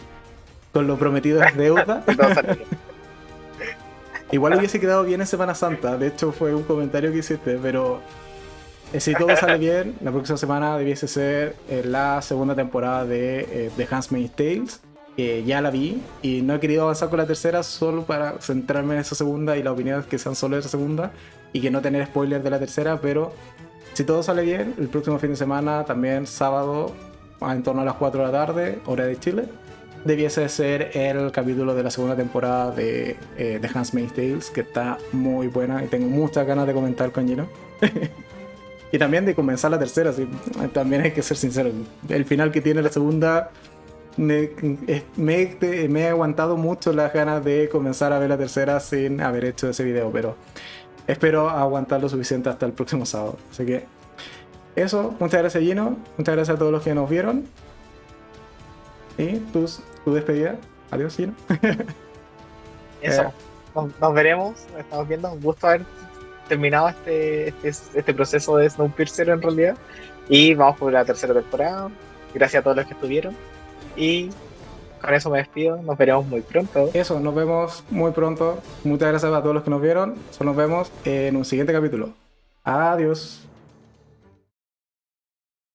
[0.72, 2.04] con lo prometido es deuda.
[4.32, 8.02] Igual hubiese quedado bien en Semana Santa, de hecho fue un comentario que hiciste, pero
[8.92, 13.42] eh, si todo sale bien, la próxima semana debiese ser eh, la segunda temporada de
[13.42, 14.82] eh, The Handmaid's Tales,
[15.16, 18.96] que ya la vi y no he querido avanzar con la tercera solo para centrarme
[18.96, 21.12] en esa segunda y la opinión es que sean solo de esa segunda
[21.54, 23.32] y que no tener spoilers de la tercera, pero
[23.94, 26.92] si todo sale bien, el próximo fin de semana, también sábado,
[27.42, 29.46] en torno a las 4 de la tarde, hora de Chile,
[30.04, 34.98] debiese ser el capítulo de la segunda temporada de eh, The Handmaid's Tales, que está
[35.12, 37.48] muy buena y tengo muchas ganas de comentar con Gino.
[38.92, 40.28] y también de comenzar la tercera, sí.
[40.74, 41.70] también hay que ser sincero.
[42.10, 43.52] El final que tiene la segunda,
[44.18, 44.50] me,
[45.16, 45.58] me,
[45.88, 49.70] me he aguantado mucho las ganas de comenzar a ver la tercera sin haber hecho
[49.70, 50.36] ese video, pero
[51.08, 53.38] espero aguantar lo suficiente hasta el próximo sábado.
[53.52, 53.86] Así que
[54.76, 57.46] eso, muchas gracias Gino, muchas gracias a todos los que nos vieron.
[59.18, 59.70] Y tu,
[60.04, 60.56] tu despedida.
[60.92, 61.34] Adiós Gino.
[63.02, 63.32] eso, eh.
[64.00, 65.32] nos, veremos, estamos viendo.
[65.32, 65.86] Un gusto haber
[66.48, 69.78] terminado este, este, este proceso de Snowpiercer en realidad.
[70.30, 71.90] Y vamos por la tercera temporada.
[72.34, 73.36] Gracias a todos los que estuvieron.
[73.96, 74.30] Y
[75.04, 75.82] con eso me despido.
[75.82, 76.90] Nos veremos muy pronto.
[76.94, 78.60] Eso, nos vemos muy pronto.
[78.84, 80.16] Muchas gracias a todos los que nos vieron.
[80.40, 82.14] nos vemos en un siguiente capítulo.
[82.64, 83.46] Adiós.